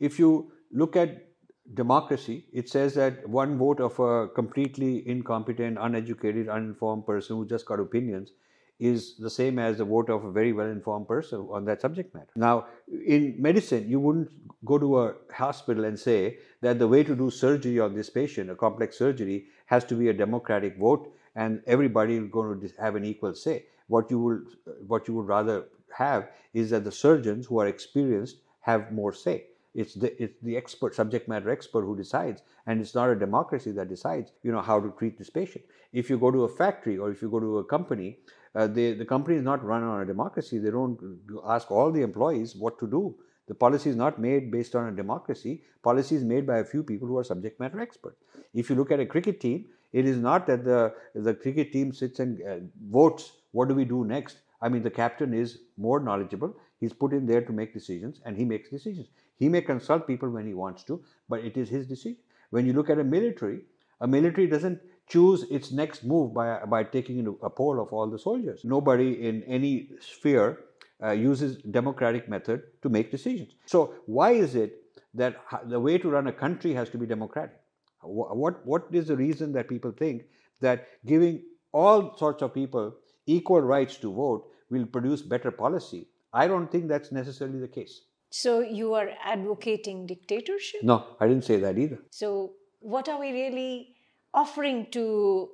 [0.00, 1.28] if you look at
[1.74, 7.66] democracy, it says that one vote of a completely incompetent, uneducated, uninformed person who just
[7.66, 8.32] got opinions
[8.78, 12.14] is the same as the vote of a very well informed person on that subject
[12.14, 12.30] matter.
[12.36, 12.66] Now,
[13.06, 14.30] in medicine, you wouldn't
[14.64, 18.50] go to a hospital and say that the way to do surgery on this patient,
[18.50, 22.96] a complex surgery, has to be a democratic vote and everybody is going to have
[22.96, 23.66] an equal say.
[23.88, 24.46] What you would,
[24.86, 25.64] what you would rather
[25.96, 29.44] have is that the surgeons who are experienced have more say.
[29.74, 33.72] It's the, it's the expert, subject matter expert who decides, and it's not a democracy
[33.72, 35.66] that decides, you know, how to treat this patient.
[35.92, 38.18] If you go to a factory or if you go to a company,
[38.56, 40.58] uh, they, the company is not run on a democracy.
[40.58, 40.98] They don't
[41.46, 43.14] ask all the employees what to do.
[43.48, 45.62] The policy is not made based on a democracy.
[45.82, 48.16] Policy is made by a few people who are subject matter experts.
[48.54, 51.92] If you look at a cricket team, it is not that the, the cricket team
[51.92, 52.56] sits and uh,
[52.90, 54.38] votes, what do we do next?
[54.60, 56.56] I mean, the captain is more knowledgeable.
[56.80, 59.08] He's put in there to make decisions and he makes decisions.
[59.38, 62.18] He may consult people when he wants to, but it is his decision.
[62.50, 63.60] When you look at a military,
[64.00, 68.18] a military doesn't choose its next move by, by taking a poll of all the
[68.18, 68.62] soldiers.
[68.64, 70.60] Nobody in any sphere
[71.02, 73.52] uh, uses democratic method to make decisions.
[73.66, 74.82] So why is it
[75.14, 77.56] that the way to run a country has to be democratic?
[78.02, 80.24] What, what is the reason that people think
[80.60, 81.42] that giving
[81.72, 82.94] all sorts of people
[83.26, 86.08] equal rights to vote will produce better policy.
[86.32, 88.02] I don't think that's necessarily the case.
[88.30, 90.82] So you are advocating dictatorship?
[90.82, 91.98] No, I didn't say that either.
[92.10, 93.95] So what are we really
[94.36, 95.48] offering to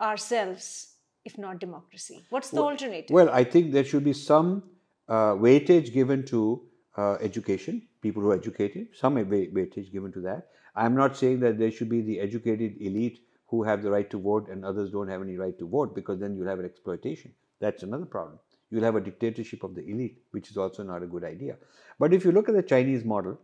[0.00, 0.94] ourselves
[1.24, 2.24] if not democracy?
[2.30, 3.10] What's the well, alternative?
[3.10, 4.62] Well, I think there should be some
[5.08, 6.62] uh, weightage given to
[6.96, 10.48] uh, education, people who are educated, some weightage given to that.
[10.74, 14.18] I'm not saying that there should be the educated elite who have the right to
[14.18, 17.32] vote and others don't have any right to vote because then you'll have an exploitation.
[17.60, 18.38] That's another problem.
[18.70, 21.56] You'll have a dictatorship of the elite, which is also not a good idea.
[21.98, 23.38] But if you look at the Chinese model,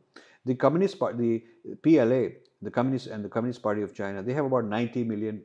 [0.44, 2.28] the Communist Party, the PLA,
[2.64, 5.42] the Communist and the Communist Party of China, they have about 90 million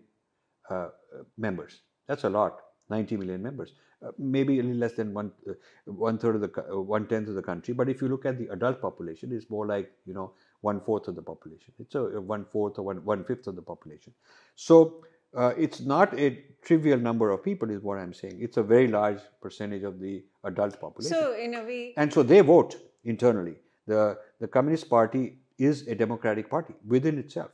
[0.70, 0.90] uh,
[1.38, 1.82] members.
[2.08, 3.74] That's a lot, 90 million members.
[4.02, 5.52] Uh, maybe a little less than one uh,
[5.86, 7.74] one third of the uh, one tenth of the country.
[7.74, 11.10] But if you look at the adult population, it's more like you know one fourth
[11.10, 11.74] of the population.
[11.80, 14.14] It's a, one fourth or one one fifth of the population.
[14.56, 15.04] So
[15.36, 18.38] uh, it's not a trivial number of people, is what I'm saying.
[18.40, 21.18] It's a very large percentage of the adult population.
[21.18, 23.58] So in a way, and so they vote internally.
[23.86, 25.24] the The Communist Party
[25.60, 27.52] is a democratic party within itself.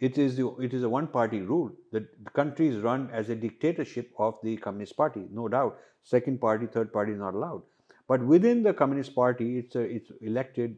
[0.00, 1.70] It is the, it is a one party rule.
[1.92, 5.78] The country is run as a dictatorship of the Communist Party, no doubt.
[6.02, 7.62] Second party, third party is not allowed.
[8.08, 10.76] But within the Communist Party, it's a, it's elected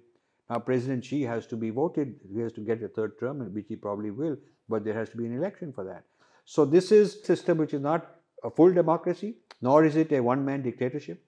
[0.48, 3.66] now, President Xi has to be voted, he has to get a third term, which
[3.68, 4.36] he probably will,
[4.68, 6.04] but there has to be an election for that.
[6.44, 10.20] So, this is a system which is not a full democracy, nor is it a
[10.20, 11.22] one man dictatorship.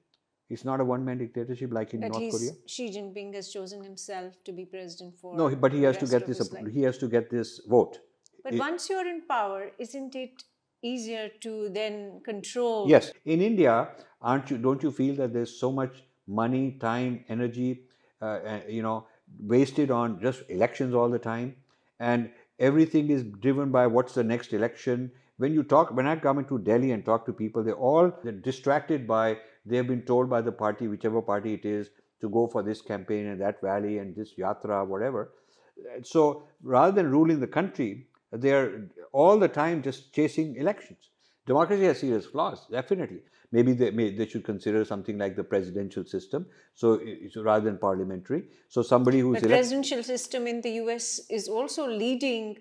[0.49, 2.53] It's not a one man dictatorship like in but North Korea.
[2.67, 5.37] Xi Jinping has chosen himself to be president for.
[5.37, 6.41] No, but he has to get this.
[6.73, 7.99] He has to get this vote.
[8.43, 10.43] But it, once you're in power, isn't it
[10.83, 12.89] easier to then control?
[12.89, 13.89] Yes, in India,
[14.23, 14.57] aren't you?
[14.57, 17.83] Don't you feel that there's so much money, time, energy
[18.21, 19.07] uh, you know,
[19.41, 21.57] wasted on just elections all the time.
[22.01, 25.11] And everything is driven by what's the next election.
[25.37, 28.33] When you talk, when I come into Delhi and talk to people, they're all they're
[28.33, 29.39] distracted by,
[29.69, 31.91] they've been told by the party, whichever party it is,
[32.21, 35.33] to go for this campaign in that valley and this yatra, whatever.
[36.03, 41.11] So rather than ruling the country, they're all the time just chasing elections.
[41.47, 43.21] Democracy has serious flaws, definitely.
[43.51, 46.45] Maybe they, may, they should consider something like the presidential system,
[46.75, 48.45] so, eh, so rather than parliamentary.
[48.69, 51.23] So somebody who's the presidential system in the U.S.
[51.31, 52.59] is also leading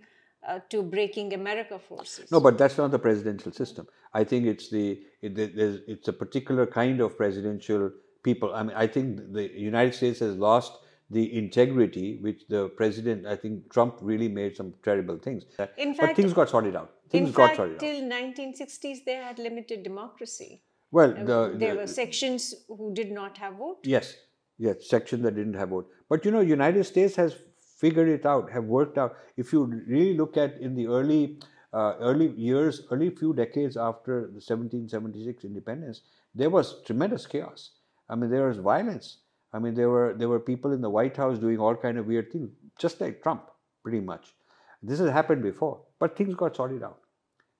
[0.48, 2.32] uh, to breaking America forces.
[2.32, 3.88] No, but that's not the presidential system.
[4.14, 7.92] I think it's the it, it's a particular kind of presidential
[8.24, 8.54] people.
[8.54, 10.78] I mean, I think the United States has lost
[11.10, 15.46] the integrity which the president, I think Trump really made some terrible things.
[15.78, 16.92] In fact, but things got sorted out.
[17.10, 18.12] Things in got fact, sorted till out.
[18.12, 20.64] 1960s, they had limited democracy.
[20.92, 23.80] Well, the, there the, were sections who did not have vote.
[23.84, 24.16] Yes,
[24.58, 25.90] yes, section that didn't have vote.
[26.10, 27.36] But you know, United States has
[27.78, 29.16] figured it out, have worked out.
[29.38, 31.40] If you really look at in the early
[31.74, 36.02] uh, early years, early few decades after the 1776 independence,
[36.34, 37.72] there was tremendous chaos.
[38.10, 39.18] I mean, there was violence.
[39.54, 42.06] I mean, there were there were people in the White House doing all kind of
[42.06, 42.50] weird things,
[42.80, 43.50] just like Trump,
[43.84, 44.34] pretty much.
[44.82, 47.00] This has happened before, but things got sorted out.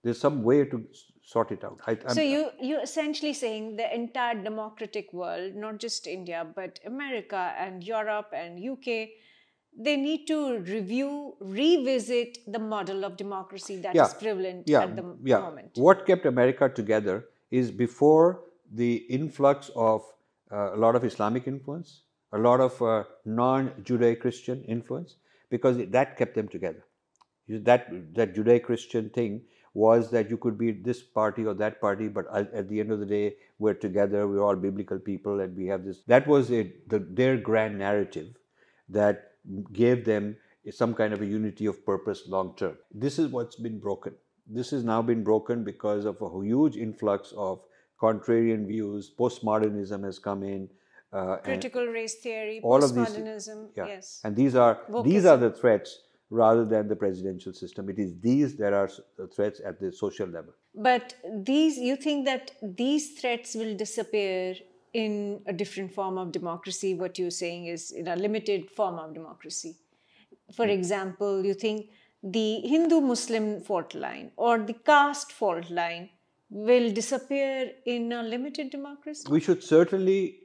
[0.04, 0.84] There's some way to
[1.24, 1.82] sort it out.
[1.86, 7.54] I, so you you're essentially saying the entire democratic world, not just India, but America
[7.58, 9.10] and Europe and UK,
[9.78, 14.06] they need to review, revisit the model of democracy that yeah.
[14.06, 14.84] is prevalent yeah.
[14.84, 15.40] at the yeah.
[15.40, 15.72] moment.
[15.76, 18.42] What kept America together is before
[18.74, 20.04] the influx of
[20.52, 22.02] uh, a lot of Islamic influence,
[22.34, 25.18] a lot of uh, non-Judeo-Christian influence,
[25.50, 26.84] because that kept them together.
[27.48, 32.26] That that Judeo-Christian thing was that you could be this party or that party, but
[32.34, 34.28] at the end of the day, we're together.
[34.28, 36.02] We're all biblical people, and we have this.
[36.08, 38.36] That was a, the, their grand narrative
[38.90, 39.34] that
[39.74, 40.36] gave them
[40.72, 42.78] some kind of a unity of purpose long term.
[42.94, 44.14] This is what's been broken.
[44.48, 47.62] This has now been broken because of a huge influx of
[48.02, 49.12] contrarian views.
[49.20, 50.70] Postmodernism has come in.
[51.12, 53.86] Uh, Critical race theory, all postmodernism, yeah.
[53.88, 54.20] yes.
[54.26, 55.04] And these are Wokeism.
[55.06, 57.90] these are the threats rather than the presidential system.
[57.90, 58.90] It is these that are
[59.34, 60.54] threats at the social level.
[60.76, 64.56] But these, you think that these threats will disappear
[64.94, 66.94] in a different form of democracy?
[66.94, 69.76] What you're saying is in a limited form of democracy.
[70.56, 70.72] For hmm.
[70.72, 71.90] example, you think
[72.24, 76.10] the Hindu Muslim fault line or the caste fault line
[76.50, 79.28] will disappear in a limited democracy?
[79.30, 80.40] We should certainly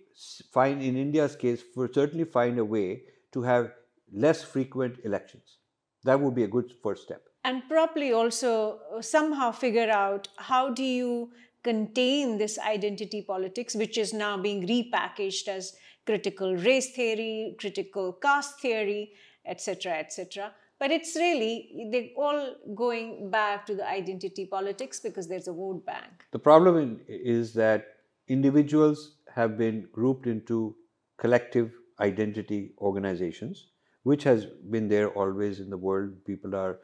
[0.53, 3.73] find, in India's case, for certainly find a way to have
[4.13, 5.59] less frequent elections.
[6.05, 7.23] That would be a good first step.
[7.45, 11.31] And probably also uh, somehow figure out how do you
[11.63, 15.75] contain this identity politics, which is now being repackaged as
[16.07, 19.13] critical race theory, critical caste theory,
[19.47, 20.53] etc., etc.
[20.79, 25.87] But it's really, they're all going back to the identity politics because there's a vote
[25.87, 26.25] bank.
[26.33, 27.87] The problem is that
[28.27, 30.75] individuals have been grouped into
[31.19, 33.69] collective identity organizations,
[34.03, 36.25] which has been there always in the world.
[36.25, 36.81] People are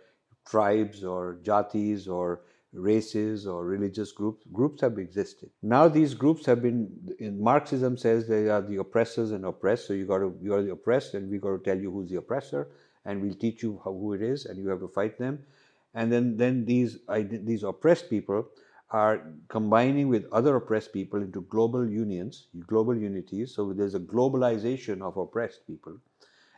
[0.49, 2.43] tribes or jatis or
[2.73, 4.45] races or religious groups.
[4.53, 5.51] Groups have existed.
[5.63, 9.87] Now these groups have been, in Marxism says they are the oppressors and oppressed.
[9.87, 12.11] So you got to, you are the oppressed and we got to tell you who's
[12.11, 12.69] the oppressor
[13.05, 15.39] and we'll teach you how, who it is and you have to fight them.
[15.95, 18.49] And then, then these, these oppressed people
[18.91, 23.55] are combining with other oppressed people into global unions, global unities.
[23.55, 25.99] So there's a globalization of oppressed people.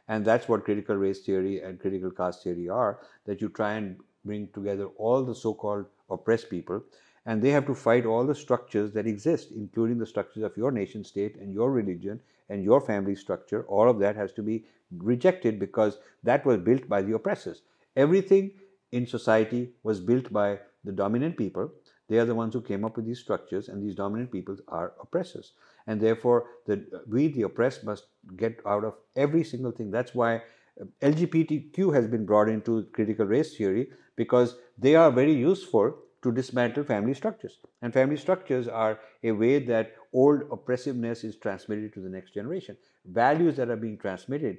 [0.09, 3.97] And that's what critical race theory and critical caste theory are, that you try and
[4.25, 6.83] bring together all the so-called oppressed people
[7.27, 10.71] and they have to fight all the structures that exist, including the structures of your
[10.71, 13.65] nation state and your religion and your family structure.
[13.69, 14.65] All of that has to be
[14.97, 17.63] rejected because that was built by the oppressors.
[17.97, 18.53] Everything
[18.93, 21.71] in society was built by the dominant people.
[22.09, 24.95] They are the ones who came up with these structures, and these dominant peoples are
[25.01, 25.53] oppressors.
[25.87, 28.07] And therefore, the, we, the oppressed, must
[28.37, 29.93] get out of every single thing.
[29.93, 30.43] That's why
[30.81, 36.33] uh, LGBTQ has been brought into critical race theory because they are very useful to
[36.33, 37.59] dismantle family structures.
[37.83, 42.77] And family structures are a way that old oppressiveness is transmitted to the next generation.
[43.07, 44.59] Values that are being transmitted,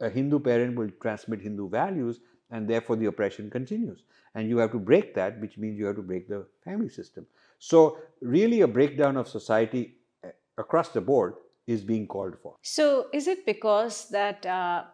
[0.00, 4.04] a Hindu parent will transmit Hindu values and therefore the oppression continues.
[4.34, 7.26] And you have to break that, which means you have to break the family system.
[7.58, 11.34] So, really, a breakdown of society eh, across the board
[11.66, 12.54] is being called for.
[12.62, 14.84] So, is it because that uh,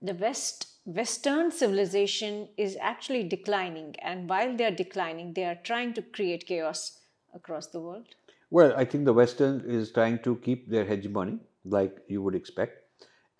[0.00, 5.92] the West Western civilization is actually declining, and while they are declining, they are trying
[5.94, 7.00] to create chaos
[7.34, 8.06] across the world?
[8.50, 12.84] Well, I think the Western is trying to keep their hegemony, like you would expect.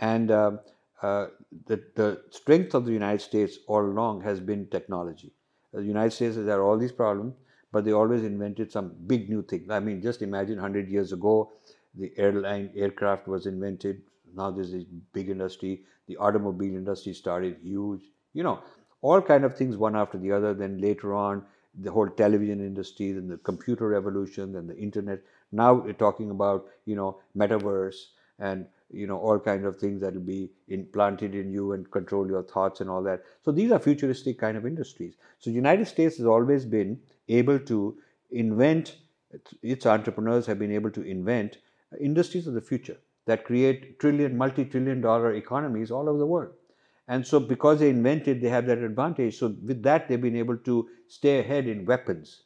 [0.00, 0.58] And um,
[1.02, 1.26] uh,
[1.66, 5.32] the, the strength of the United States all along has been technology.
[5.72, 7.34] The United States has had all these problems,
[7.70, 9.70] but they always invented some big new thing.
[9.70, 11.52] I mean, just imagine 100 years ago,
[11.94, 14.02] the airline aircraft was invented.
[14.36, 15.84] Now there's this big industry.
[16.06, 18.02] The automobile industry started huge.
[18.34, 18.62] You know,
[19.00, 20.54] all kind of things one after the other.
[20.54, 21.44] Then later on,
[21.78, 25.22] the whole television industry, then the computer revolution, then the internet.
[25.52, 27.96] Now we're talking about you know metaverse
[28.38, 32.28] and you know all kinds of things that will be implanted in you and control
[32.28, 33.22] your thoughts and all that.
[33.42, 35.16] So these are futuristic kind of industries.
[35.38, 37.98] So United States has always been able to
[38.30, 38.96] invent.
[39.62, 41.58] Its entrepreneurs have been able to invent
[42.00, 42.96] industries of the future
[43.26, 46.52] that create trillion, multi-trillion dollar economies all over the world.
[47.08, 49.38] And so, because they invented, they have that advantage.
[49.38, 52.42] So, with that, they've been able to stay ahead in weapons.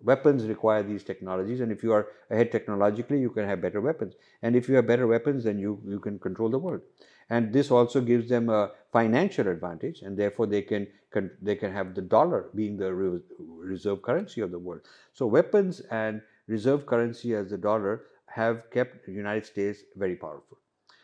[0.00, 4.14] Weapons require these technologies, and if you are ahead technologically, you can have better weapons.
[4.42, 6.82] And if you have better weapons, then you, you can control the world.
[7.30, 11.72] And this also gives them a financial advantage, and therefore they can, can they can
[11.72, 14.82] have the dollar being the reserve currency of the world.
[15.14, 18.02] So weapons and reserve currency as the dollar
[18.36, 20.58] have kept the United States very powerful.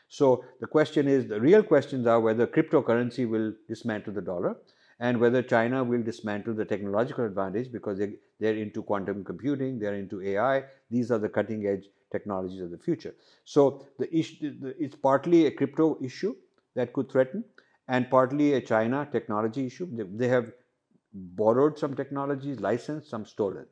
[0.08, 4.56] So the question is, the real questions are whether cryptocurrency will dismantle the dollar
[5.00, 9.94] and whether China will dismantle the technological advantage because they, they're into quantum computing, they're
[9.94, 10.64] into AI.
[10.90, 13.14] These are the cutting edge technologies of the future.
[13.44, 16.34] So the issue, it's partly a crypto issue
[16.74, 17.44] that could threaten
[17.88, 19.88] and partly a China technology issue.
[19.90, 20.52] They, they have
[21.14, 23.66] borrowed some technologies, licensed, some stolen.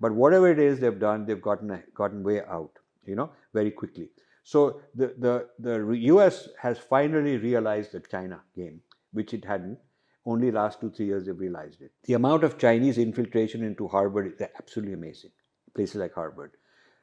[0.00, 4.10] But whatever it is they've done, they've gotten, gotten way out, you know, very quickly.
[4.42, 8.80] So the, the, the US has finally realized the China game,
[9.12, 9.78] which it hadn't.
[10.24, 11.92] Only last two, three years they've realized it.
[12.04, 15.30] The amount of Chinese infiltration into Harvard is absolutely amazing.
[15.74, 16.52] Places like Harvard.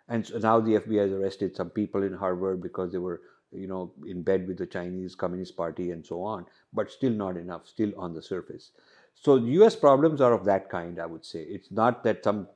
[0.10, 3.68] And so now the FBI has arrested some people in Harvard because they were, you
[3.68, 7.68] know, in bed with the Chinese Communist Party and so on, but still not enough,
[7.68, 8.72] still on the surface.
[9.16, 11.44] So US problems are of that kind, I would say.
[11.44, 12.48] It's not that some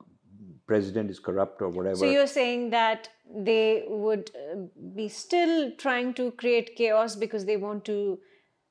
[0.67, 1.95] president is corrupt or whatever.
[1.95, 4.55] So you're saying that they would uh,
[4.95, 8.19] be still trying to create chaos because they want to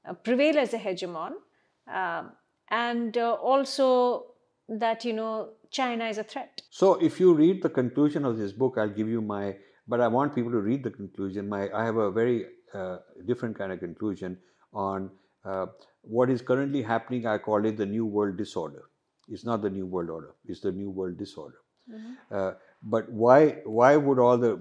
[0.08, 1.32] uh, prevail as a hegemon,
[1.92, 2.32] um,
[2.70, 4.26] and uh, also
[4.68, 6.62] that you know China is a threat.
[6.70, 9.56] So if you read the conclusion of this book, I'll give you my.
[9.88, 11.48] But I want people to read the conclusion.
[11.48, 14.38] My I have a very uh, different kind of conclusion
[14.72, 15.10] on
[15.44, 15.66] uh,
[16.02, 17.26] what is currently happening.
[17.26, 18.82] I call it the New World Disorder.
[19.28, 20.34] It's not the New World Order.
[20.44, 21.56] It's the New World Disorder.
[21.92, 22.34] Mm-hmm.
[22.34, 24.56] Uh, but why why would all the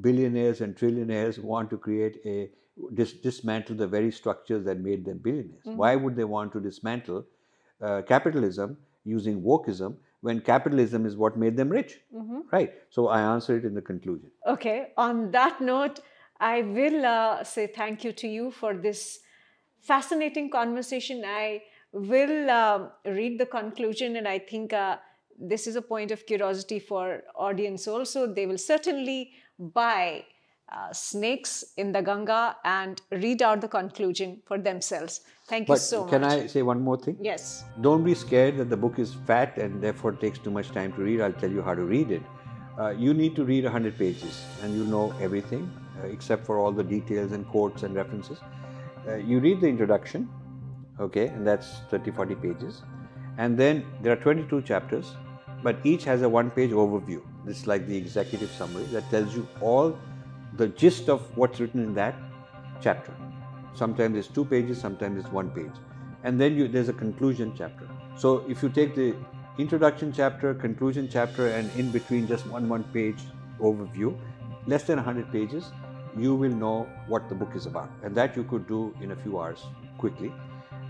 [0.00, 2.50] billionaires and trillionaires want to create a
[2.94, 5.64] dis, dismantle the very structures that made them billionaires?
[5.66, 5.76] Mm-hmm.
[5.76, 7.26] Why would they want to dismantle
[7.80, 12.00] uh, capitalism using wokeism when capitalism is what made them rich?
[12.14, 12.40] Mm-hmm.
[12.52, 12.74] Right.
[12.90, 14.30] So I answer it in the conclusion.
[14.46, 14.92] Okay.
[14.96, 16.00] On that note,
[16.38, 19.20] I will uh, say thank you to you for this
[19.80, 21.22] fascinating conversation.
[21.26, 21.62] I
[21.92, 24.96] will uh, read the conclusion, and I think uh,
[25.40, 28.32] this is a point of curiosity for audience also.
[28.32, 30.24] They will certainly buy
[30.70, 35.22] uh, snakes in the Ganga and read out the conclusion for themselves.
[35.48, 36.30] Thank but you so can much.
[36.30, 37.16] Can I say one more thing?
[37.20, 37.64] Yes.
[37.80, 41.02] Don't be scared that the book is fat and therefore takes too much time to
[41.02, 41.20] read.
[41.20, 42.22] I'll tell you how to read it.
[42.78, 45.70] Uh, you need to read 100 pages and you'll know everything
[46.00, 48.38] uh, except for all the details and quotes and references.
[49.08, 50.28] Uh, you read the introduction,
[51.00, 52.82] okay, and that's 30 40 pages.
[53.38, 55.16] And then there are 22 chapters
[55.62, 57.22] but each has a one page overview.
[57.46, 59.98] It's like the executive summary that tells you all
[60.56, 62.14] the gist of what's written in that
[62.80, 63.14] chapter.
[63.74, 65.72] Sometimes it's two pages, sometimes it's one page.
[66.24, 67.88] And then you, there's a conclusion chapter.
[68.16, 69.14] So if you take the
[69.58, 73.18] introduction chapter, conclusion chapter, and in between just one one page
[73.60, 74.16] overview,
[74.66, 75.72] less than 100 pages,
[76.16, 77.90] you will know what the book is about.
[78.02, 79.64] And that you could do in a few hours
[79.98, 80.32] quickly.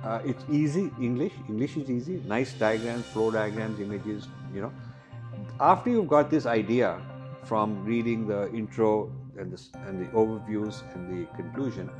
[0.05, 1.33] Uh, it's easy English.
[1.49, 2.23] English is easy.
[2.27, 4.29] Nice diagrams, flow diagrams, images.
[4.55, 4.73] You know,
[5.61, 7.01] after you've got this idea
[7.45, 11.91] from reading the intro and the, and the overviews and the conclusion,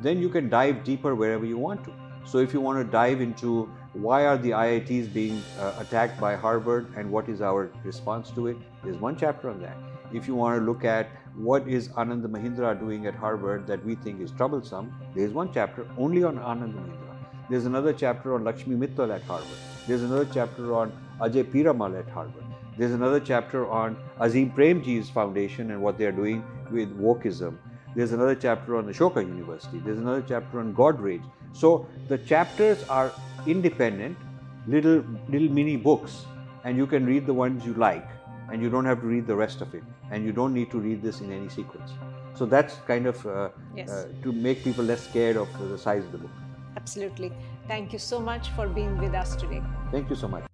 [0.00, 1.92] then you can dive deeper wherever you want to.
[2.24, 6.36] So if you want to dive into why are the IITs being uh, attacked by
[6.36, 9.76] Harvard and what is our response to it, there's one chapter on that.
[10.12, 13.94] If you want to look at what is Anand Mahindra doing at Harvard that we
[13.96, 17.07] think is troublesome, there's one chapter only on Anand Mahindra.
[17.50, 19.58] There's another chapter on Lakshmi Mittal at Harvard.
[19.86, 22.44] There's another chapter on Ajay Piramal at Harvard.
[22.76, 27.56] There's another chapter on Azim Premji's foundation and what they're doing with wokeism.
[27.96, 29.78] There's another chapter on Ashoka University.
[29.78, 31.22] There's another chapter on Godrej.
[31.54, 33.10] So the chapters are
[33.46, 34.18] independent,
[34.66, 36.26] little little mini books,
[36.64, 38.06] and you can read the ones you like,
[38.52, 40.78] and you don't have to read the rest of it, and you don't need to
[40.78, 41.92] read this in any sequence.
[42.34, 43.88] So that's kind of uh, yes.
[43.88, 46.30] uh, to make people less scared of the size of the book.
[46.78, 47.32] Absolutely.
[47.66, 49.62] Thank you so much for being with us today.
[49.90, 50.47] Thank you so much.